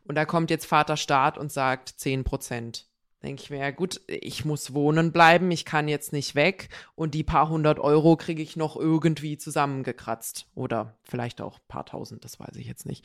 und 0.04 0.14
da 0.14 0.24
kommt 0.24 0.50
jetzt 0.50 0.66
Vater 0.66 0.96
Staat 0.96 1.38
und 1.38 1.50
sagt 1.50 1.88
10 1.88 2.24
Prozent 2.24 2.86
denke 3.24 3.42
ich 3.42 3.50
mir, 3.50 3.58
ja 3.58 3.70
gut, 3.70 4.00
ich 4.06 4.44
muss 4.44 4.74
wohnen 4.74 5.10
bleiben, 5.10 5.50
ich 5.50 5.64
kann 5.64 5.88
jetzt 5.88 6.12
nicht 6.12 6.34
weg 6.34 6.68
und 6.94 7.14
die 7.14 7.24
paar 7.24 7.48
hundert 7.48 7.78
Euro 7.78 8.16
kriege 8.16 8.42
ich 8.42 8.56
noch 8.56 8.76
irgendwie 8.76 9.38
zusammengekratzt. 9.38 10.46
Oder 10.54 10.96
vielleicht 11.02 11.40
auch 11.40 11.58
paar 11.66 11.86
tausend, 11.86 12.24
das 12.24 12.38
weiß 12.38 12.56
ich 12.56 12.66
jetzt 12.66 12.86
nicht. 12.86 13.04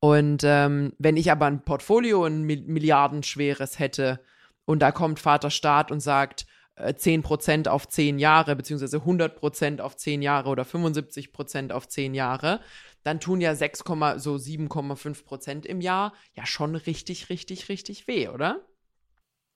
Und 0.00 0.42
ähm, 0.44 0.92
wenn 0.98 1.16
ich 1.16 1.30
aber 1.30 1.46
ein 1.46 1.64
Portfolio, 1.64 2.24
ein 2.24 2.42
milliardenschweres 2.42 3.78
hätte 3.78 4.20
und 4.66 4.80
da 4.80 4.92
kommt 4.92 5.18
Vater 5.20 5.50
Staat 5.50 5.90
und 5.90 6.00
sagt, 6.00 6.46
äh, 6.76 6.92
10% 6.92 7.68
auf 7.68 7.88
10 7.88 8.18
Jahre, 8.18 8.56
beziehungsweise 8.56 8.98
100% 8.98 9.80
auf 9.80 9.96
10 9.96 10.22
Jahre 10.22 10.50
oder 10.50 10.64
75% 10.64 11.72
auf 11.72 11.88
10 11.88 12.14
Jahre, 12.14 12.60
dann 13.02 13.20
tun 13.20 13.40
ja 13.40 13.54
6, 13.54 13.84
so 14.16 14.34
7,5% 14.34 15.66
im 15.66 15.80
Jahr 15.80 16.12
ja 16.34 16.46
schon 16.46 16.74
richtig, 16.74 17.28
richtig, 17.28 17.68
richtig 17.68 18.06
weh, 18.08 18.28
oder? 18.28 18.64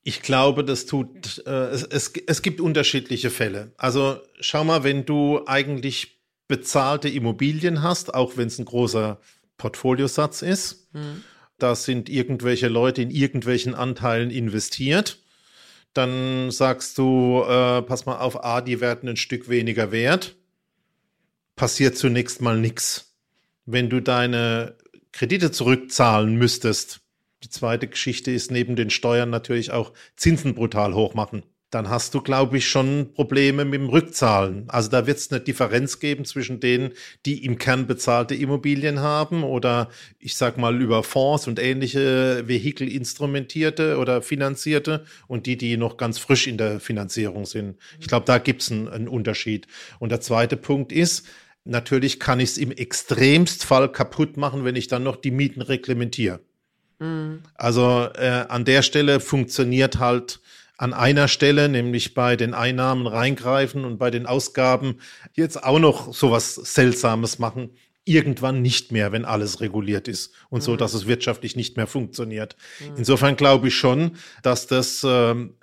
Ich 0.03 0.21
glaube, 0.21 0.63
das 0.63 0.85
tut, 0.85 1.43
äh, 1.45 1.67
es, 1.69 1.83
es, 1.83 2.13
es 2.25 2.41
gibt 2.41 2.61
unterschiedliche 2.61 3.29
Fälle. 3.29 3.73
Also 3.77 4.19
schau 4.39 4.63
mal, 4.63 4.83
wenn 4.83 5.05
du 5.05 5.41
eigentlich 5.45 6.19
bezahlte 6.47 7.09
Immobilien 7.09 7.83
hast, 7.83 8.13
auch 8.13 8.37
wenn 8.37 8.47
es 8.47 8.57
ein 8.59 8.65
großer 8.65 9.19
Portfoliosatz 9.57 10.41
ist, 10.41 10.87
Hm. 10.93 11.23
da 11.59 11.75
sind 11.75 12.09
irgendwelche 12.09 12.69
Leute 12.69 13.01
in 13.01 13.11
irgendwelchen 13.11 13.75
Anteilen 13.75 14.31
investiert, 14.31 15.19
dann 15.93 16.49
sagst 16.49 16.97
du, 16.97 17.43
äh, 17.43 17.81
pass 17.81 18.05
mal 18.05 18.19
auf, 18.19 18.43
A, 18.43 18.61
die 18.61 18.79
werden 18.79 19.09
ein 19.09 19.17
Stück 19.17 19.49
weniger 19.49 19.91
wert, 19.91 20.35
passiert 21.55 21.97
zunächst 21.97 22.41
mal 22.41 22.57
nichts. 22.57 23.13
Wenn 23.65 23.89
du 23.89 23.99
deine 24.01 24.77
Kredite 25.11 25.51
zurückzahlen 25.51 26.35
müsstest, 26.35 27.01
die 27.43 27.49
zweite 27.49 27.87
Geschichte 27.87 28.31
ist 28.31 28.51
neben 28.51 28.75
den 28.75 28.89
Steuern 28.89 29.29
natürlich 29.29 29.71
auch 29.71 29.93
Zinsen 30.15 30.55
brutal 30.55 30.93
hoch 30.93 31.13
machen. 31.13 31.43
Dann 31.71 31.87
hast 31.87 32.15
du, 32.15 32.21
glaube 32.21 32.57
ich, 32.57 32.67
schon 32.67 33.13
Probleme 33.13 33.63
mit 33.63 33.79
dem 33.79 33.89
Rückzahlen. 33.89 34.67
Also 34.69 34.89
da 34.89 35.05
wird 35.05 35.19
es 35.19 35.31
eine 35.31 35.39
Differenz 35.39 35.99
geben 35.99 36.25
zwischen 36.25 36.59
denen, 36.59 36.93
die 37.27 37.45
im 37.45 37.59
Kern 37.59 37.85
bezahlte 37.85 38.33
Immobilien 38.33 39.01
haben 39.01 39.43
oder 39.43 39.89
ich 40.17 40.35
sag 40.35 40.57
mal 40.57 40.81
über 40.81 41.03
Fonds 41.03 41.47
und 41.47 41.59
ähnliche 41.59 42.47
Vehikel 42.47 42.91
instrumentierte 42.91 43.97
oder 43.97 44.23
finanzierte 44.23 45.05
und 45.27 45.45
die, 45.45 45.57
die 45.57 45.77
noch 45.77 45.97
ganz 45.97 46.17
frisch 46.17 46.47
in 46.47 46.57
der 46.57 46.79
Finanzierung 46.79 47.45
sind. 47.45 47.77
Ich 47.99 48.07
glaube, 48.07 48.25
da 48.25 48.39
gibt 48.39 48.63
es 48.63 48.71
einen, 48.71 48.87
einen 48.87 49.07
Unterschied. 49.07 49.67
Und 49.99 50.09
der 50.11 50.21
zweite 50.21 50.57
Punkt 50.57 50.91
ist, 50.91 51.27
natürlich 51.65 52.19
kann 52.19 52.39
ich 52.39 52.49
es 52.49 52.57
im 52.57 52.71
Extremstfall 52.71 53.91
kaputt 53.91 54.37
machen, 54.37 54.65
wenn 54.65 54.75
ich 54.75 54.87
dann 54.87 55.03
noch 55.03 55.17
die 55.17 55.31
Mieten 55.31 55.61
reglementiere. 55.61 56.39
Also 57.55 58.09
äh, 58.15 58.45
an 58.49 58.65
der 58.65 58.81
Stelle 58.81 59.19
funktioniert 59.19 59.99
halt 59.99 60.41
an 60.77 60.93
einer 60.93 61.27
Stelle, 61.27 61.67
nämlich 61.67 62.13
bei 62.13 62.37
den 62.37 62.53
Einnahmen 62.53 63.05
reingreifen 63.05 63.83
und 63.83 63.97
bei 63.97 64.11
den 64.11 64.25
Ausgaben 64.25 64.99
jetzt 65.33 65.61
auch 65.61 65.79
noch 65.79 66.13
sowas 66.13 66.55
Seltsames 66.55 67.37
machen. 67.37 67.71
Irgendwann 68.05 68.61
nicht 68.61 68.91
mehr, 68.91 69.11
wenn 69.11 69.25
alles 69.25 69.59
reguliert 69.59 70.07
ist 70.07 70.33
und 70.49 70.63
so, 70.63 70.77
dass 70.77 70.93
es 70.93 71.05
wirtschaftlich 71.05 71.55
nicht 71.55 71.75
mehr 71.77 71.85
funktioniert. 71.85 72.55
Insofern 72.97 73.35
glaube 73.35 73.67
ich 73.67 73.75
schon, 73.75 74.11
dass 74.41 74.67
das 74.67 75.05
ähm, 75.05 75.57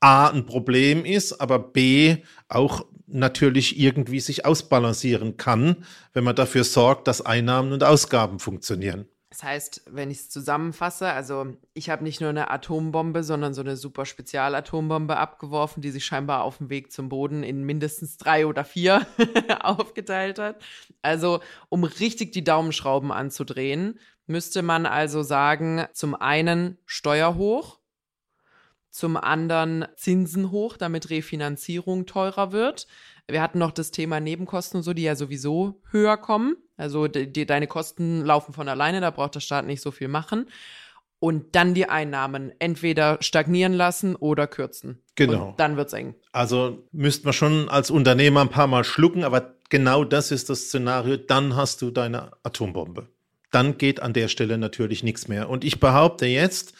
A 0.00 0.28
ein 0.28 0.46
Problem 0.46 1.04
ist, 1.04 1.40
aber 1.40 1.58
B 1.58 2.16
auch 2.48 2.86
natürlich 3.06 3.78
irgendwie 3.78 4.20
sich 4.20 4.44
ausbalancieren 4.46 5.36
kann, 5.36 5.84
wenn 6.12 6.24
man 6.24 6.34
dafür 6.34 6.64
sorgt, 6.64 7.06
dass 7.08 7.24
Einnahmen 7.24 7.72
und 7.72 7.84
Ausgaben 7.84 8.38
funktionieren. 8.38 9.06
Das 9.32 9.42
heißt, 9.42 9.84
wenn 9.86 10.10
ich 10.10 10.18
es 10.18 10.28
zusammenfasse, 10.28 11.08
also 11.08 11.56
ich 11.72 11.88
habe 11.88 12.04
nicht 12.04 12.20
nur 12.20 12.28
eine 12.28 12.50
Atombombe, 12.50 13.24
sondern 13.24 13.54
so 13.54 13.62
eine 13.62 13.78
super 13.78 14.04
Spezialatombombe 14.04 15.16
abgeworfen, 15.16 15.80
die 15.80 15.90
sich 15.90 16.04
scheinbar 16.04 16.44
auf 16.44 16.58
dem 16.58 16.68
Weg 16.68 16.92
zum 16.92 17.08
Boden 17.08 17.42
in 17.42 17.64
mindestens 17.64 18.18
drei 18.18 18.46
oder 18.46 18.62
vier 18.62 19.06
aufgeteilt 19.62 20.38
hat. 20.38 20.62
Also, 21.00 21.40
um 21.70 21.84
richtig 21.84 22.32
die 22.32 22.44
Daumenschrauben 22.44 23.10
anzudrehen, 23.10 23.98
müsste 24.26 24.60
man 24.60 24.84
also 24.84 25.22
sagen, 25.22 25.86
zum 25.94 26.14
einen 26.14 26.76
Steuer 26.84 27.34
hoch, 27.34 27.78
zum 28.92 29.16
anderen 29.16 29.86
Zinsen 29.96 30.50
hoch, 30.50 30.76
damit 30.76 31.10
Refinanzierung 31.10 32.06
teurer 32.06 32.52
wird. 32.52 32.86
Wir 33.26 33.40
hatten 33.40 33.58
noch 33.58 33.72
das 33.72 33.90
Thema 33.90 34.20
Nebenkosten 34.20 34.78
und 34.78 34.82
so, 34.84 34.92
die 34.92 35.02
ja 35.02 35.16
sowieso 35.16 35.80
höher 35.90 36.18
kommen. 36.18 36.56
Also 36.76 37.08
die, 37.08 37.32
die, 37.32 37.46
deine 37.46 37.66
Kosten 37.66 38.22
laufen 38.22 38.52
von 38.52 38.68
alleine, 38.68 39.00
da 39.00 39.10
braucht 39.10 39.34
der 39.34 39.40
Staat 39.40 39.66
nicht 39.66 39.80
so 39.80 39.90
viel 39.90 40.08
machen. 40.08 40.46
Und 41.20 41.54
dann 41.54 41.72
die 41.72 41.88
Einnahmen 41.88 42.52
entweder 42.58 43.16
stagnieren 43.20 43.72
lassen 43.72 44.14
oder 44.14 44.46
kürzen. 44.46 45.00
Genau. 45.14 45.50
Und 45.50 45.60
dann 45.60 45.76
wird's 45.76 45.92
eng. 45.94 46.14
Also 46.32 46.84
müsste 46.92 47.24
man 47.24 47.32
schon 47.32 47.68
als 47.68 47.90
Unternehmer 47.90 48.42
ein 48.42 48.50
paar 48.50 48.66
Mal 48.66 48.84
schlucken, 48.84 49.24
aber 49.24 49.54
genau 49.70 50.04
das 50.04 50.32
ist 50.32 50.50
das 50.50 50.64
Szenario. 50.64 51.16
Dann 51.16 51.56
hast 51.56 51.80
du 51.80 51.90
deine 51.90 52.32
Atombombe. 52.42 53.08
Dann 53.52 53.78
geht 53.78 54.02
an 54.02 54.12
der 54.12 54.28
Stelle 54.28 54.58
natürlich 54.58 55.02
nichts 55.02 55.28
mehr. 55.28 55.48
Und 55.48 55.64
ich 55.64 55.80
behaupte 55.80 56.26
jetzt, 56.26 56.74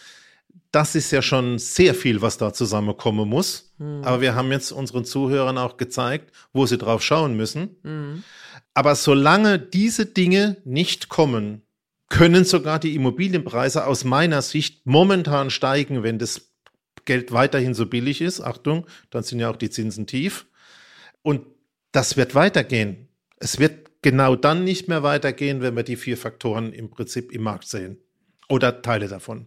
das 0.73 0.95
ist 0.95 1.11
ja 1.11 1.21
schon 1.21 1.59
sehr 1.59 1.95
viel, 1.95 2.23
was 2.23 2.39
da 2.39 2.53
zusammenkommen 2.53 3.29
muss. 3.29 3.75
Mhm. 3.79 4.03
Aber 4.03 4.21
wir 4.23 4.35
haben 4.35 4.51
jetzt 4.51 4.73
unseren 4.73 5.05
Zuhörern 5.05 5.59
auch 5.59 5.77
gezeigt, 5.77 6.33
wo 6.53 6.67
sie 6.67 6.79
drauf 6.79 7.03
schauen 7.03 7.37
müssen. 7.37 7.77
Mhm. 7.83 8.25
Aber 8.75 8.95
solange 8.95 9.59
diese 9.59 10.07
Dinge 10.07 10.57
nicht 10.65 11.11
kommen, 11.11 11.63
können 12.09 12.45
sogar 12.45 12.79
die 12.79 12.95
Immobilienpreise 12.95 13.87
aus 13.87 14.05
meiner 14.05 14.43
Sicht 14.43 14.87
momentan 14.87 15.51
steigen, 15.51 16.03
wenn 16.03 16.19
das 16.19 16.53
Geld 17.05 17.33
weiterhin 17.33 17.75
so 17.75 17.87
billig 17.87 18.21
ist. 18.21 18.41
Achtung, 18.41 18.87
dann 19.11 19.23
sind 19.23 19.41
ja 19.41 19.51
auch 19.51 19.57
die 19.57 19.71
Zinsen 19.71 20.07
tief. 20.07 20.47
Und 21.23 21.47
das 21.93 22.17
wird 22.17 22.35
weitergehen. 22.35 23.09
Es 23.37 23.59
wird 23.59 23.91
genau 24.01 24.37
dann 24.37 24.65
nicht 24.65 24.89
mehr 24.89 25.03
weitergehen, 25.03 25.61
wenn 25.61 25.77
wir 25.77 25.83
die 25.83 25.97
vier 25.97 26.17
Faktoren 26.17 26.73
im 26.73 26.91
Prinzip 26.91 27.31
im 27.31 27.43
Markt 27.43 27.69
sehen. 27.69 27.99
Oder 28.49 28.83
Teile 28.83 29.09
davon. 29.09 29.47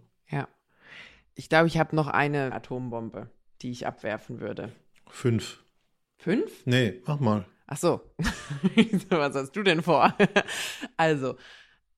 Ich 1.36 1.50
glaube, 1.50 1.68
ich 1.68 1.78
habe 1.78 1.96
noch 1.96 2.08
eine 2.08 2.54
Atombombe, 2.54 3.30
die 3.62 3.72
ich 3.72 3.86
abwerfen 3.86 4.40
würde. 4.40 4.72
Fünf. 5.10 5.64
Fünf? 6.18 6.66
Nee, 6.66 7.02
mach 7.06 7.20
mal. 7.20 7.46
Ach 7.68 7.78
so. 7.78 8.02
was 9.10 9.36
hast 9.36 9.52
du 9.52 9.64
denn 9.64 9.82
vor? 9.82 10.16
also, 10.98 11.36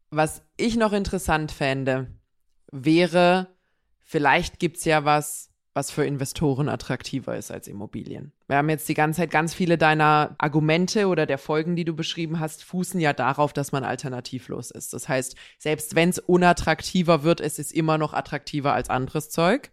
was 0.10 0.42
ich 0.58 0.76
noch 0.76 0.94
interessant 0.94 1.52
fände, 1.52 2.08
wäre, 2.72 3.56
vielleicht 4.00 4.60
gibt 4.60 4.78
es 4.78 4.86
ja 4.86 5.06
was, 5.06 5.47
was 5.78 5.92
für 5.92 6.04
Investoren 6.04 6.70
attraktiver 6.70 7.38
ist 7.38 7.52
als 7.52 7.68
Immobilien. 7.68 8.34
Wir 8.48 8.58
haben 8.58 8.70
jetzt 8.70 8.90
die 8.90 8.96
ganze 8.96 9.22
Zeit 9.22 9.30
ganz 9.30 9.54
viele 9.54 9.78
deiner 9.78 10.36
Argumente 10.40 11.08
oder 11.08 11.28
der 11.28 11.38
Folgen, 11.38 11.76
die 11.76 11.86
du 11.86 11.96
beschrieben 11.96 12.40
hast, 12.40 12.64
fußen 12.64 13.00
ja 13.00 13.14
darauf, 13.14 13.54
dass 13.54 13.72
man 13.72 13.84
alternativlos 13.84 14.72
ist. 14.72 14.94
Das 14.94 15.08
heißt, 15.08 15.36
selbst 15.60 15.94
wenn 15.94 16.10
es 16.10 16.18
unattraktiver 16.18 17.22
wird, 17.22 17.42
es 17.42 17.60
ist 17.60 17.72
immer 17.72 18.00
noch 18.00 18.16
attraktiver 18.16 18.74
als 18.74 18.90
anderes 18.90 19.30
Zeug. 19.30 19.70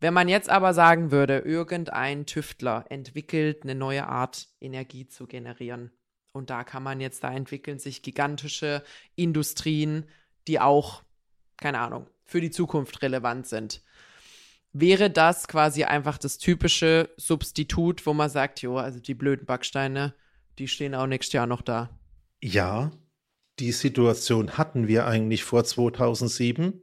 Wenn 0.00 0.14
man 0.14 0.28
jetzt 0.28 0.50
aber 0.50 0.74
sagen 0.74 1.12
würde, 1.12 1.38
irgendein 1.38 2.26
Tüftler 2.26 2.86
entwickelt 2.88 3.62
eine 3.62 3.76
neue 3.76 4.08
Art, 4.08 4.48
Energie 4.60 5.06
zu 5.06 5.28
generieren. 5.28 5.92
Und 6.32 6.50
da 6.50 6.64
kann 6.64 6.82
man 6.82 7.00
jetzt, 7.00 7.22
da 7.22 7.32
entwickeln 7.32 7.78
sich 7.78 8.02
gigantische 8.02 8.82
Industrien, 9.14 10.08
die 10.48 10.58
auch, 10.58 11.04
keine 11.56 11.78
Ahnung, 11.78 12.08
für 12.24 12.40
die 12.40 12.50
Zukunft 12.50 13.02
relevant 13.02 13.46
sind 13.46 13.84
wäre 14.72 15.10
das 15.10 15.48
quasi 15.48 15.84
einfach 15.84 16.18
das 16.18 16.38
typische 16.38 17.10
Substitut, 17.16 18.06
wo 18.06 18.14
man 18.14 18.30
sagt, 18.30 18.62
jo, 18.62 18.76
also 18.76 19.00
die 19.00 19.14
blöden 19.14 19.46
Backsteine, 19.46 20.14
die 20.58 20.68
stehen 20.68 20.94
auch 20.94 21.06
nächstes 21.06 21.32
Jahr 21.32 21.46
noch 21.46 21.62
da. 21.62 21.90
Ja, 22.42 22.90
die 23.58 23.72
Situation 23.72 24.56
hatten 24.56 24.88
wir 24.88 25.06
eigentlich 25.06 25.44
vor 25.44 25.64
2007. 25.64 26.82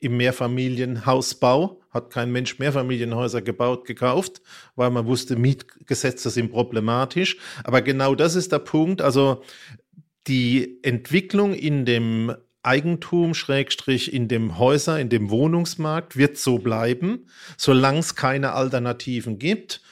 Im 0.00 0.16
Mehrfamilienhausbau 0.16 1.80
hat 1.90 2.10
kein 2.10 2.30
Mensch 2.30 2.58
Mehrfamilienhäuser 2.58 3.40
gebaut, 3.40 3.86
gekauft, 3.86 4.42
weil 4.76 4.90
man 4.90 5.06
wusste, 5.06 5.36
Mietgesetze 5.36 6.30
sind 6.30 6.50
problematisch. 6.50 7.38
Aber 7.64 7.80
genau 7.80 8.14
das 8.14 8.34
ist 8.34 8.52
der 8.52 8.58
Punkt. 8.58 9.00
Also 9.00 9.42
die 10.26 10.78
Entwicklung 10.82 11.54
in 11.54 11.84
dem 11.84 12.34
Eigentum, 12.64 13.34
Schrägstrich 13.34 14.12
in 14.12 14.28
dem 14.28 14.58
Häuser, 14.58 14.98
in 14.98 15.08
dem 15.08 15.30
Wohnungsmarkt 15.30 16.16
wird 16.16 16.38
so 16.38 16.58
bleiben, 16.58 17.26
solange 17.56 17.98
es 17.98 18.14
keine 18.14 18.52
Alternativen 18.52 19.38
gibt. 19.38 19.82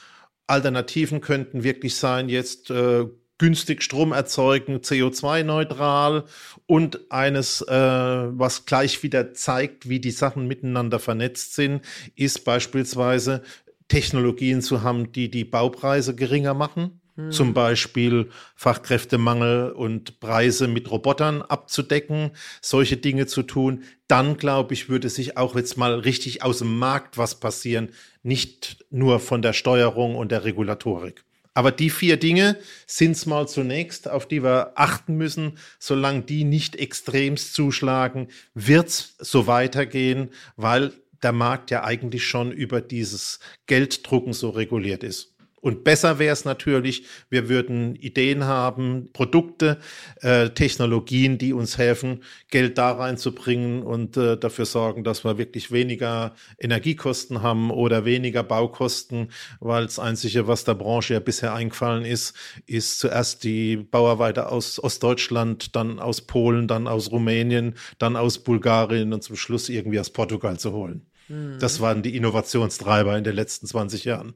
Alternativen 0.47 1.21
könnten 1.21 1.63
wirklich 1.63 1.95
sein, 1.95 2.29
jetzt 2.29 2.69
äh, 2.69 3.05
günstig 3.37 3.83
Strom 3.83 4.11
erzeugen, 4.11 4.77
CO2-neutral 4.77 6.25
und 6.65 7.11
eines, 7.11 7.61
äh, 7.61 7.73
was 7.73 8.65
gleich 8.65 9.03
wieder 9.03 9.33
zeigt, 9.33 9.89
wie 9.89 9.99
die 9.99 10.11
Sachen 10.11 10.47
miteinander 10.47 10.99
vernetzt 10.99 11.55
sind, 11.55 11.81
ist 12.15 12.43
beispielsweise 12.45 13.43
Technologien 13.87 14.61
zu 14.61 14.81
haben, 14.81 15.11
die 15.11 15.29
die 15.29 15.45
Baupreise 15.45 16.15
geringer 16.15 16.53
machen 16.53 17.01
zum 17.29 17.47
hm. 17.47 17.53
Beispiel 17.53 18.29
Fachkräftemangel 18.55 19.71
und 19.71 20.19
Preise 20.19 20.67
mit 20.67 20.89
Robotern 20.89 21.41
abzudecken, 21.41 22.31
solche 22.61 22.97
Dinge 22.97 23.27
zu 23.27 23.43
tun, 23.43 23.83
dann 24.07 24.37
glaube 24.37 24.73
ich, 24.73 24.89
würde 24.89 25.09
sich 25.09 25.37
auch 25.37 25.55
jetzt 25.55 25.77
mal 25.77 25.93
richtig 25.99 26.43
aus 26.43 26.59
dem 26.59 26.77
Markt 26.77 27.17
was 27.17 27.39
passieren, 27.39 27.89
nicht 28.23 28.85
nur 28.89 29.19
von 29.19 29.41
der 29.41 29.53
Steuerung 29.53 30.15
und 30.15 30.31
der 30.31 30.43
Regulatorik. 30.43 31.23
Aber 31.53 31.71
die 31.71 31.91
vier 31.91 32.17
Dinge 32.17 32.57
sind 32.87 33.11
es 33.11 33.27
mal 33.27 33.47
zunächst, 33.47 34.09
auf 34.09 34.27
die 34.27 34.43
wir 34.43 34.71
achten 34.75 35.15
müssen. 35.15 35.59
Solange 35.77 36.23
die 36.23 36.45
nicht 36.45 36.75
extremst 36.75 37.53
zuschlagen, 37.53 38.29
wird 38.55 38.87
es 38.87 39.15
so 39.19 39.45
weitergehen, 39.45 40.29
weil 40.55 40.93
der 41.21 41.31
Markt 41.31 41.71
ja 41.71 41.83
eigentlich 41.83 42.25
schon 42.25 42.51
über 42.51 42.81
dieses 42.81 43.39
Gelddrucken 43.67 44.33
so 44.33 44.49
reguliert 44.49 45.03
ist. 45.03 45.32
Und 45.63 45.85
besser 45.85 46.19
wäre 46.19 46.33
es 46.33 46.43
natürlich, 46.43 47.05
wir 47.29 47.47
würden 47.47 47.95
Ideen 47.95 48.43
haben, 48.43 49.07
Produkte, 49.13 49.79
äh, 50.19 50.49
Technologien, 50.49 51.37
die 51.37 51.53
uns 51.53 51.77
helfen, 51.77 52.21
Geld 52.49 52.77
da 52.77 52.91
reinzubringen 52.91 53.81
und 53.81 54.17
äh, 54.17 54.37
dafür 54.37 54.65
sorgen, 54.65 55.05
dass 55.05 55.23
wir 55.23 55.37
wirklich 55.37 55.71
weniger 55.71 56.35
Energiekosten 56.59 57.43
haben 57.43 57.71
oder 57.71 58.03
weniger 58.03 58.43
Baukosten, 58.43 59.29
weil 59.61 59.85
das 59.85 59.99
Einzige, 59.99 60.49
was 60.49 60.65
der 60.65 60.73
Branche 60.73 61.13
ja 61.13 61.21
bisher 61.21 61.53
eingefallen 61.53 62.03
ist, 62.03 62.35
ist 62.65 62.99
zuerst 62.99 63.45
die 63.45 63.77
Bauarbeiter 63.77 64.51
aus 64.51 64.83
Ostdeutschland, 64.83 65.77
dann 65.77 65.97
aus 65.97 66.19
Polen, 66.19 66.67
dann 66.67 66.89
aus 66.89 67.09
Rumänien, 67.09 67.75
dann 67.99 68.17
aus 68.17 68.39
Bulgarien 68.39 69.13
und 69.13 69.23
zum 69.23 69.37
Schluss 69.37 69.69
irgendwie 69.69 70.01
aus 70.01 70.09
Portugal 70.09 70.59
zu 70.59 70.73
holen. 70.73 71.05
Mhm. 71.29 71.57
Das 71.61 71.79
waren 71.79 72.03
die 72.03 72.17
Innovationstreiber 72.17 73.17
in 73.17 73.23
den 73.23 73.35
letzten 73.37 73.65
20 73.65 74.03
Jahren. 74.03 74.33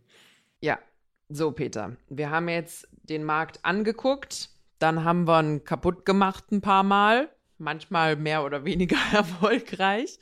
Ja, 0.61 0.79
so, 1.29 1.51
Peter, 1.51 1.97
wir 2.09 2.29
haben 2.29 2.49
jetzt 2.49 2.87
den 3.03 3.23
Markt 3.23 3.59
angeguckt, 3.63 4.49
dann 4.79 5.03
haben 5.03 5.27
wir 5.27 5.41
ihn 5.41 5.63
kaputt 5.63 6.05
gemacht 6.05 6.51
ein 6.51 6.61
paar 6.61 6.83
Mal, 6.83 7.29
manchmal 7.57 8.15
mehr 8.15 8.43
oder 8.43 8.65
weniger 8.65 8.97
erfolgreich. 9.13 10.19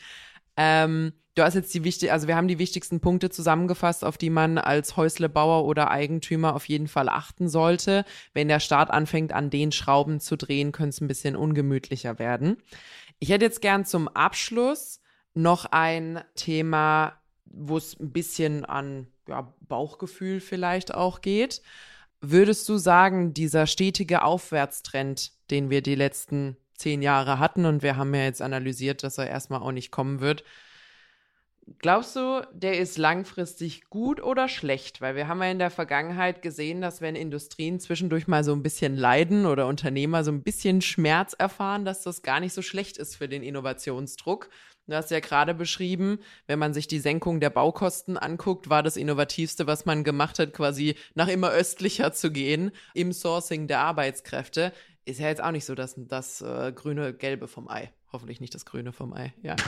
Ähm, 0.58 1.14
du 1.36 1.44
hast 1.44 1.56
jetzt 1.56 1.74
die 1.74 1.84
wichtig, 1.84 2.12
also 2.12 2.28
wir 2.28 2.36
haben 2.36 2.48
die 2.48 2.60
wichtigsten 2.60 3.02
Punkte 3.02 3.30
zusammengefasst, 3.30 4.04
auf 4.04 4.18
die 4.18 4.30
man 4.30 4.58
als 4.58 4.98
Häuslebauer 4.98 5.66
oder 5.66 5.92
Eigentümer 5.92 6.56
auf 6.56 6.68
jeden 6.68 6.88
Fall 6.88 7.10
achten 7.10 7.50
sollte. 7.50 8.06
Wenn 8.34 8.48
der 8.48 8.60
Staat 8.60 8.90
anfängt, 8.90 9.34
an 9.34 9.50
den 9.50 9.72
Schrauben 9.72 10.20
zu 10.20 10.38
drehen, 10.38 10.72
könnte 10.72 10.90
es 10.90 11.02
ein 11.02 11.08
bisschen 11.08 11.36
ungemütlicher 11.36 12.20
werden. 12.20 12.58
Ich 13.20 13.30
hätte 13.30 13.46
jetzt 13.46 13.62
gern 13.62 13.86
zum 13.86 14.08
Abschluss 14.08 15.02
noch 15.34 15.66
ein 15.66 16.24
Thema, 16.36 17.14
wo 17.46 17.78
es 17.78 18.00
ein 18.00 18.12
bisschen 18.12 18.66
an 18.66 19.08
ja, 19.28 19.54
Bauchgefühl 19.62 20.40
vielleicht 20.40 20.94
auch 20.94 21.22
geht. 21.22 21.62
Würdest 22.22 22.68
du 22.70 22.78
sagen, 22.78 23.34
dieser 23.34 23.68
stetige 23.68 24.24
Aufwärtstrend, 24.24 25.32
den 25.52 25.70
wir 25.70 25.82
die 25.82 25.96
letzten 25.96 26.58
zehn 26.76 27.02
Jahre 27.02 27.40
hatten, 27.40 27.66
und 27.66 27.84
wir 27.84 27.98
haben 27.98 28.14
ja 28.14 28.24
jetzt 28.24 28.42
analysiert, 28.42 29.04
dass 29.04 29.18
er 29.18 29.28
erstmal 29.28 29.62
auch 29.62 29.72
nicht 29.72 29.92
kommen 29.92 30.20
wird, 30.22 30.44
Glaubst 31.80 32.16
du, 32.16 32.48
der 32.54 32.78
ist 32.78 33.00
langfristig 33.00 33.90
gut 33.90 34.22
oder 34.22 34.48
schlecht? 34.48 35.02
Weil 35.02 35.16
wir 35.16 35.28
haben 35.28 35.42
ja 35.42 35.50
in 35.50 35.58
der 35.58 35.72
Vergangenheit 35.72 36.44
gesehen, 36.44 36.80
dass 36.80 37.02
wenn 37.02 37.16
Industrien 37.16 37.80
zwischendurch 37.80 38.28
mal 38.28 38.44
so 38.44 38.54
ein 38.54 38.62
bisschen 38.62 38.96
leiden 38.96 39.48
oder 39.48 39.66
Unternehmer 39.66 40.24
so 40.24 40.32
ein 40.32 40.44
bisschen 40.44 40.82
Schmerz 40.82 41.34
erfahren, 41.34 41.84
dass 41.84 42.04
das 42.04 42.22
gar 42.22 42.40
nicht 42.40 42.54
so 42.54 42.62
schlecht 42.62 42.98
ist 42.98 43.16
für 43.16 43.28
den 43.28 43.42
Innovationsdruck. 43.42 44.50
Du 44.88 44.96
hast 44.96 45.10
ja 45.10 45.20
gerade 45.20 45.56
beschrieben, 45.56 46.20
wenn 46.46 46.60
man 46.60 46.76
sich 46.76 46.88
die 46.88 47.00
Senkung 47.00 47.40
der 47.40 47.50
Baukosten 47.50 48.18
anguckt, 48.18 48.70
war 48.70 48.84
das 48.84 48.98
Innovativste, 48.98 49.66
was 49.66 49.88
man 49.88 50.04
gemacht 50.04 50.38
hat, 50.38 50.54
quasi 50.54 50.96
nach 51.16 51.28
immer 51.28 51.50
östlicher 51.50 52.14
zu 52.14 52.32
gehen 52.32 52.70
im 52.94 53.12
Sourcing 53.12 53.66
der 53.66 53.80
Arbeitskräfte. 53.80 54.72
Ist 55.06 55.20
ja 55.20 55.30
jetzt 55.30 55.42
auch 55.42 55.52
nicht 55.52 55.66
so 55.66 55.74
das, 55.74 55.96
das 55.98 56.42
äh, 56.42 56.72
grüne 56.74 57.14
Gelbe 57.14 57.48
vom 57.48 57.68
Ei. 57.68 57.92
Hoffentlich 58.12 58.40
nicht 58.40 58.54
das 58.54 58.66
Grüne 58.66 58.92
vom 58.92 59.14
Ei, 59.14 59.34
ja. 59.42 59.56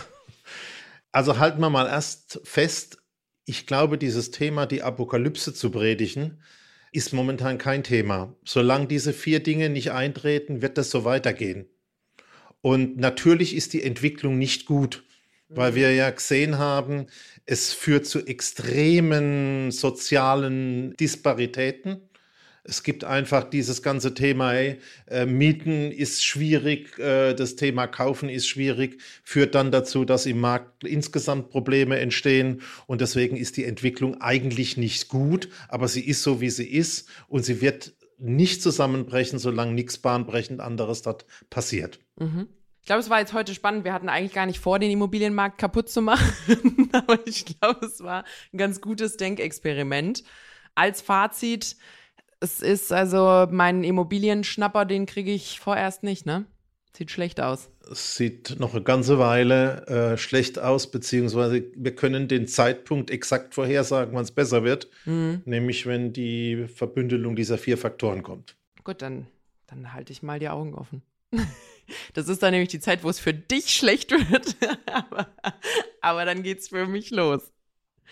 Also 1.18 1.40
halten 1.40 1.60
wir 1.62 1.72
mal 1.72 1.88
erst 1.88 2.42
fest, 2.44 3.00
ich 3.46 3.66
glaube, 3.66 3.98
dieses 3.98 4.30
Thema, 4.30 4.68
die 4.68 4.84
Apokalypse 4.84 5.52
zu 5.52 5.72
predigen, 5.72 6.44
ist 6.92 7.12
momentan 7.12 7.58
kein 7.58 7.84
Thema. 7.84 8.36
Solange 8.46 8.86
diese 8.86 9.14
vier 9.14 9.42
Dinge 9.42 9.72
nicht 9.72 9.92
eintreten, 9.92 10.62
wird 10.62 10.78
das 10.78 10.92
so 10.92 11.06
weitergehen. 11.06 11.66
Und 12.62 12.98
natürlich 12.98 13.56
ist 13.56 13.74
die 13.74 13.82
Entwicklung 13.82 14.38
nicht 14.38 14.68
gut, 14.68 15.06
weil 15.50 15.74
wir 15.74 15.92
ja 15.92 16.12
gesehen 16.12 16.60
haben, 16.60 17.08
es 17.48 17.74
führt 17.74 18.06
zu 18.06 18.24
extremen 18.28 19.72
sozialen 19.72 20.96
Disparitäten. 20.98 22.07
Es 22.68 22.84
gibt 22.84 23.06
einfach 23.06 23.50
dieses 23.50 23.82
ganze 23.82 24.14
Thema, 24.14 24.54
ey, 24.54 24.80
äh, 25.08 25.26
Mieten 25.26 25.92
ist 25.92 26.24
schwierig, 26.24 27.00
äh, 27.00 27.34
das 27.34 27.56
Thema 27.56 27.88
Kaufen 27.88 28.28
ist 28.28 28.48
schwierig, 28.48 29.02
führt 29.24 29.56
dann 29.56 29.72
dazu, 29.72 30.04
dass 30.04 30.26
im 30.26 30.40
Markt 30.42 30.84
insgesamt 30.84 31.50
Probleme 31.50 31.98
entstehen. 32.00 32.62
Und 32.86 33.00
deswegen 33.02 33.38
ist 33.38 33.56
die 33.56 33.66
Entwicklung 33.66 34.20
eigentlich 34.20 34.76
nicht 34.76 35.08
gut, 35.08 35.50
aber 35.70 35.88
sie 35.88 36.06
ist 36.06 36.24
so, 36.24 36.42
wie 36.42 36.50
sie 36.50 36.68
ist. 36.68 37.10
Und 37.30 37.46
sie 37.46 37.62
wird 37.62 37.94
nicht 38.18 38.62
zusammenbrechen, 38.62 39.40
solange 39.40 39.74
nichts 39.74 39.98
bahnbrechend 39.98 40.60
anderes 40.60 41.04
dort 41.04 41.26
passiert. 41.50 42.00
Mhm. 42.18 42.48
Ich 42.82 42.90
glaube, 42.90 43.02
es 43.02 43.10
war 43.10 43.20
jetzt 43.20 43.34
heute 43.34 43.54
spannend. 43.54 43.84
Wir 43.84 43.92
hatten 43.92 44.08
eigentlich 44.08 44.34
gar 44.34 44.46
nicht 44.46 44.60
vor, 44.60 44.80
den 44.80 44.92
Immobilienmarkt 44.92 45.58
kaputt 45.58 45.90
zu 45.90 46.02
machen. 46.02 46.90
aber 46.94 47.20
ich 47.28 47.46
glaube, 47.46 47.86
es 47.86 48.02
war 48.02 48.24
ein 48.54 48.58
ganz 48.58 48.80
gutes 48.80 49.18
Denkexperiment. 49.18 50.24
Als 50.74 51.02
Fazit, 51.02 51.76
es 52.40 52.62
ist 52.62 52.92
also 52.92 53.48
mein 53.52 53.84
Immobilienschnapper, 53.84 54.86
den 54.86 55.06
kriege 55.06 55.32
ich 55.32 55.60
vorerst 55.60 56.04
nicht, 56.04 56.26
ne? 56.26 56.46
Sieht 56.96 57.12
schlecht 57.12 57.40
aus. 57.40 57.70
Es 57.92 58.16
sieht 58.16 58.60
noch 58.60 58.74
eine 58.74 58.84
ganze 58.84 59.20
Weile 59.20 59.86
äh, 59.86 60.18
schlecht 60.18 60.58
aus, 60.58 60.90
beziehungsweise 60.90 61.64
wir 61.76 61.96
können 61.96 62.28
den 62.28 62.48
Zeitpunkt 62.48 63.12
exakt 63.12 63.54
vorhersagen, 63.54 64.16
wann 64.16 64.24
es 64.24 64.32
besser 64.32 64.64
wird, 64.64 64.90
mhm. 65.06 65.44
nämlich 65.46 65.86
wenn 65.86 66.12
die 66.12 66.68
Verbündelung 66.68 67.36
dieser 67.36 67.60
vier 67.60 67.78
Faktoren 67.78 68.24
kommt. 68.24 68.56
Gut, 68.84 69.04
dann, 69.04 69.28
dann 69.68 69.94
halte 69.94 70.12
ich 70.12 70.24
mal 70.24 70.40
die 70.40 70.50
Augen 70.50 70.74
offen. 70.74 71.02
Das 72.14 72.28
ist 72.28 72.44
dann 72.44 72.52
nämlich 72.52 72.68
die 72.68 72.82
Zeit, 72.82 73.06
wo 73.06 73.10
es 73.10 73.18
für 73.18 73.34
dich 73.34 73.70
schlecht 73.70 74.12
wird, 74.12 74.58
aber, 74.92 75.28
aber 76.02 76.26
dann 76.26 76.44
geht's 76.44 76.68
für 76.68 76.86
mich 76.86 77.12
los. 77.12 77.54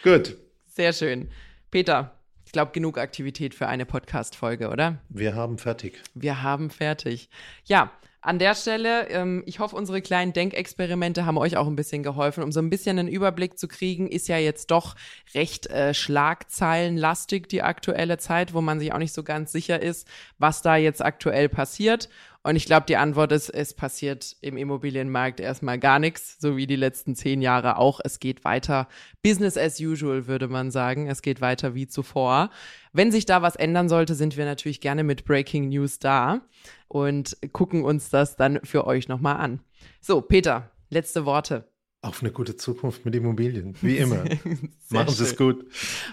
Gut. 0.01 0.37
Sehr 0.65 0.93
schön. 0.93 1.29
Peter, 1.71 2.17
glaube, 2.55 2.71
genug 2.71 2.97
Aktivität 2.97 3.53
für 3.53 3.67
eine 3.67 3.85
Podcast-Folge, 3.85 4.69
oder? 4.69 4.99
Wir 5.09 5.35
haben 5.35 5.57
fertig. 5.57 6.01
Wir 6.13 6.41
haben 6.41 6.69
fertig. 6.69 7.29
Ja, 7.65 7.91
an 8.21 8.39
der 8.39 8.55
Stelle, 8.55 9.09
ähm, 9.09 9.43
ich 9.45 9.59
hoffe, 9.59 9.75
unsere 9.75 10.01
kleinen 10.01 10.31
Denkexperimente 10.31 11.25
haben 11.25 11.37
euch 11.37 11.57
auch 11.57 11.67
ein 11.67 11.75
bisschen 11.75 12.01
geholfen. 12.01 12.45
Um 12.45 12.53
so 12.53 12.61
ein 12.61 12.69
bisschen 12.69 12.97
einen 12.97 13.09
Überblick 13.09 13.59
zu 13.59 13.67
kriegen, 13.67 14.07
ist 14.07 14.29
ja 14.29 14.37
jetzt 14.37 14.71
doch 14.71 14.95
recht 15.33 15.67
äh, 15.67 15.93
schlagzeilenlastig 15.93 17.47
die 17.47 17.61
aktuelle 17.61 18.17
Zeit, 18.17 18.53
wo 18.53 18.61
man 18.61 18.79
sich 18.79 18.93
auch 18.93 18.99
nicht 18.99 19.13
so 19.13 19.23
ganz 19.23 19.51
sicher 19.51 19.81
ist, 19.81 20.07
was 20.37 20.61
da 20.61 20.77
jetzt 20.77 21.03
aktuell 21.03 21.49
passiert. 21.49 22.07
Und 22.45 22.57
ich 22.57 22.67
glaube, 22.67 22.85
die 22.85 22.95
Antwort 22.95 23.31
ist, 23.31 23.49
es 23.49 23.73
passiert 23.73 24.35
im 24.39 24.55
Immobilienmarkt 24.55 25.39
erstmal 25.39 25.79
gar 25.79 25.97
nichts, 25.97 26.37
so 26.39 26.57
wie 26.57 26.67
die 26.67 26.75
letzten 26.75 27.15
zehn 27.15 27.41
Jahre 27.41 27.77
auch. 27.77 27.99
Es 28.03 28.19
geht 28.19 28.45
weiter. 28.45 28.87
Business 29.23 29.57
as 29.57 29.79
usual, 29.79 30.27
würde 30.27 30.47
man 30.47 30.69
sagen. 30.69 31.07
Es 31.07 31.23
geht 31.23 31.41
weiter 31.41 31.73
wie 31.73 31.87
zuvor. 31.87 32.51
Wenn 32.93 33.11
sich 33.11 33.25
da 33.25 33.41
was 33.41 33.55
ändern 33.55 33.89
sollte, 33.89 34.13
sind 34.13 34.37
wir 34.37 34.45
natürlich 34.45 34.79
gerne 34.79 35.03
mit 35.03 35.25
Breaking 35.25 35.69
News 35.69 35.97
da 35.97 36.41
und 36.87 37.35
gucken 37.51 37.83
uns 37.83 38.11
das 38.11 38.35
dann 38.35 38.59
für 38.63 38.85
euch 38.85 39.07
nochmal 39.07 39.37
an. 39.37 39.61
So, 39.99 40.21
Peter, 40.21 40.69
letzte 40.91 41.25
Worte. 41.25 41.67
Auf 42.03 42.21
eine 42.21 42.31
gute 42.31 42.55
Zukunft 42.57 43.05
mit 43.05 43.15
Immobilien, 43.15 43.75
wie 43.81 43.97
immer. 43.97 44.23
Machen 44.91 45.15
Sie 45.15 45.23
es 45.23 45.35
gut. 45.35 45.65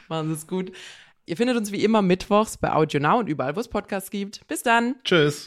Machen 0.09 0.29
Sie 0.29 0.35
es 0.35 0.47
gut. 0.47 0.73
Ihr 1.27 1.37
findet 1.37 1.59
uns 1.59 1.73
wie 1.73 1.85
immer 1.85 2.01
mittwochs 2.01 2.57
bei 2.57 2.73
Audio 2.73 3.01
Now 3.01 3.19
und 3.19 3.29
überall, 3.29 3.55
wo 3.55 3.61
es 3.61 3.69
Podcasts 3.69 4.11
gibt. 4.11 4.49
Bis 4.49 4.63
dann. 4.63 4.95
Tschüss. 5.05 5.47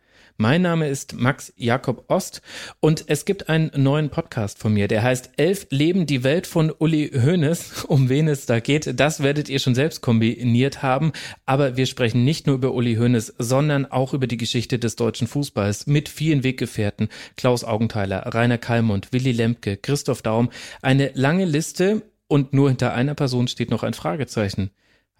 mein 0.41 0.63
Name 0.63 0.87
ist 0.87 1.13
Max 1.13 1.53
Jakob 1.55 2.05
Ost 2.07 2.41
und 2.79 3.03
es 3.05 3.25
gibt 3.25 3.47
einen 3.47 3.69
neuen 3.75 4.09
Podcast 4.09 4.57
von 4.57 4.73
mir, 4.73 4.87
der 4.87 5.03
heißt 5.03 5.33
Elf 5.37 5.67
Leben 5.69 6.07
die 6.07 6.23
Welt 6.23 6.47
von 6.47 6.73
Uli 6.75 7.11
Hoeneß. 7.13 7.85
Um 7.91 8.09
wen 8.09 8.27
es 8.27 8.47
da 8.47 8.59
geht, 8.59 8.99
das 8.99 9.21
werdet 9.21 9.49
ihr 9.49 9.59
schon 9.59 9.75
selbst 9.75 10.01
kombiniert 10.01 10.81
haben. 10.81 11.11
Aber 11.45 11.77
wir 11.77 11.85
sprechen 11.85 12.23
nicht 12.23 12.47
nur 12.47 12.55
über 12.55 12.73
Uli 12.73 12.95
Hoeneß, 12.95 13.35
sondern 13.37 13.85
auch 13.85 14.15
über 14.15 14.25
die 14.25 14.37
Geschichte 14.37 14.79
des 14.79 14.95
deutschen 14.95 15.27
Fußballs 15.27 15.85
mit 15.85 16.09
vielen 16.09 16.43
Weggefährten. 16.43 17.09
Klaus 17.37 17.63
Augenthaler, 17.63 18.33
Rainer 18.33 18.57
Kallmund, 18.57 19.13
Willy 19.13 19.33
Lemke, 19.33 19.77
Christoph 19.77 20.23
Daum. 20.23 20.49
Eine 20.81 21.11
lange 21.13 21.45
Liste 21.45 22.01
und 22.27 22.51
nur 22.51 22.69
hinter 22.69 22.95
einer 22.95 23.13
Person 23.13 23.47
steht 23.47 23.69
noch 23.69 23.83
ein 23.83 23.93
Fragezeichen. 23.93 24.71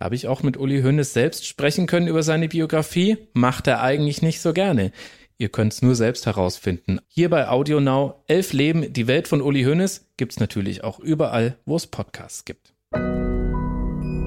Habe 0.02 0.16
ich 0.16 0.28
auch 0.28 0.42
mit 0.42 0.58
Uli 0.58 0.82
Hoeneß 0.82 1.14
selbst 1.14 1.46
sprechen 1.46 1.86
können 1.86 2.08
über 2.08 2.24
seine 2.24 2.50
Biografie? 2.50 3.18
Macht 3.34 3.68
er 3.68 3.84
eigentlich 3.84 4.24
nicht 4.24 4.42
so 4.42 4.52
gerne. 4.52 4.92
Ihr 5.38 5.50
könnt 5.50 5.74
es 5.74 5.84
nur 5.84 5.94
selbst 5.94 6.26
herausfinden. 6.26 7.00
Hier 7.08 7.30
bei 7.30 7.48
Audio 7.48 7.80
Now, 7.80 8.24
Elf 8.28 8.52
Leben, 8.52 8.94
die 8.94 9.06
Welt 9.06 9.28
von 9.28 9.44
Uli 9.44 9.64
Hoeneß 9.64 10.08
gibt's 10.18 10.40
natürlich 10.40 10.84
auch 10.84 11.00
überall, 11.00 11.60
wo 11.66 11.76
es 11.76 11.86
Podcasts 11.86 12.46
gibt. 12.46 12.74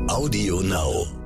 Audio 0.08 0.60
Now. 0.60 1.23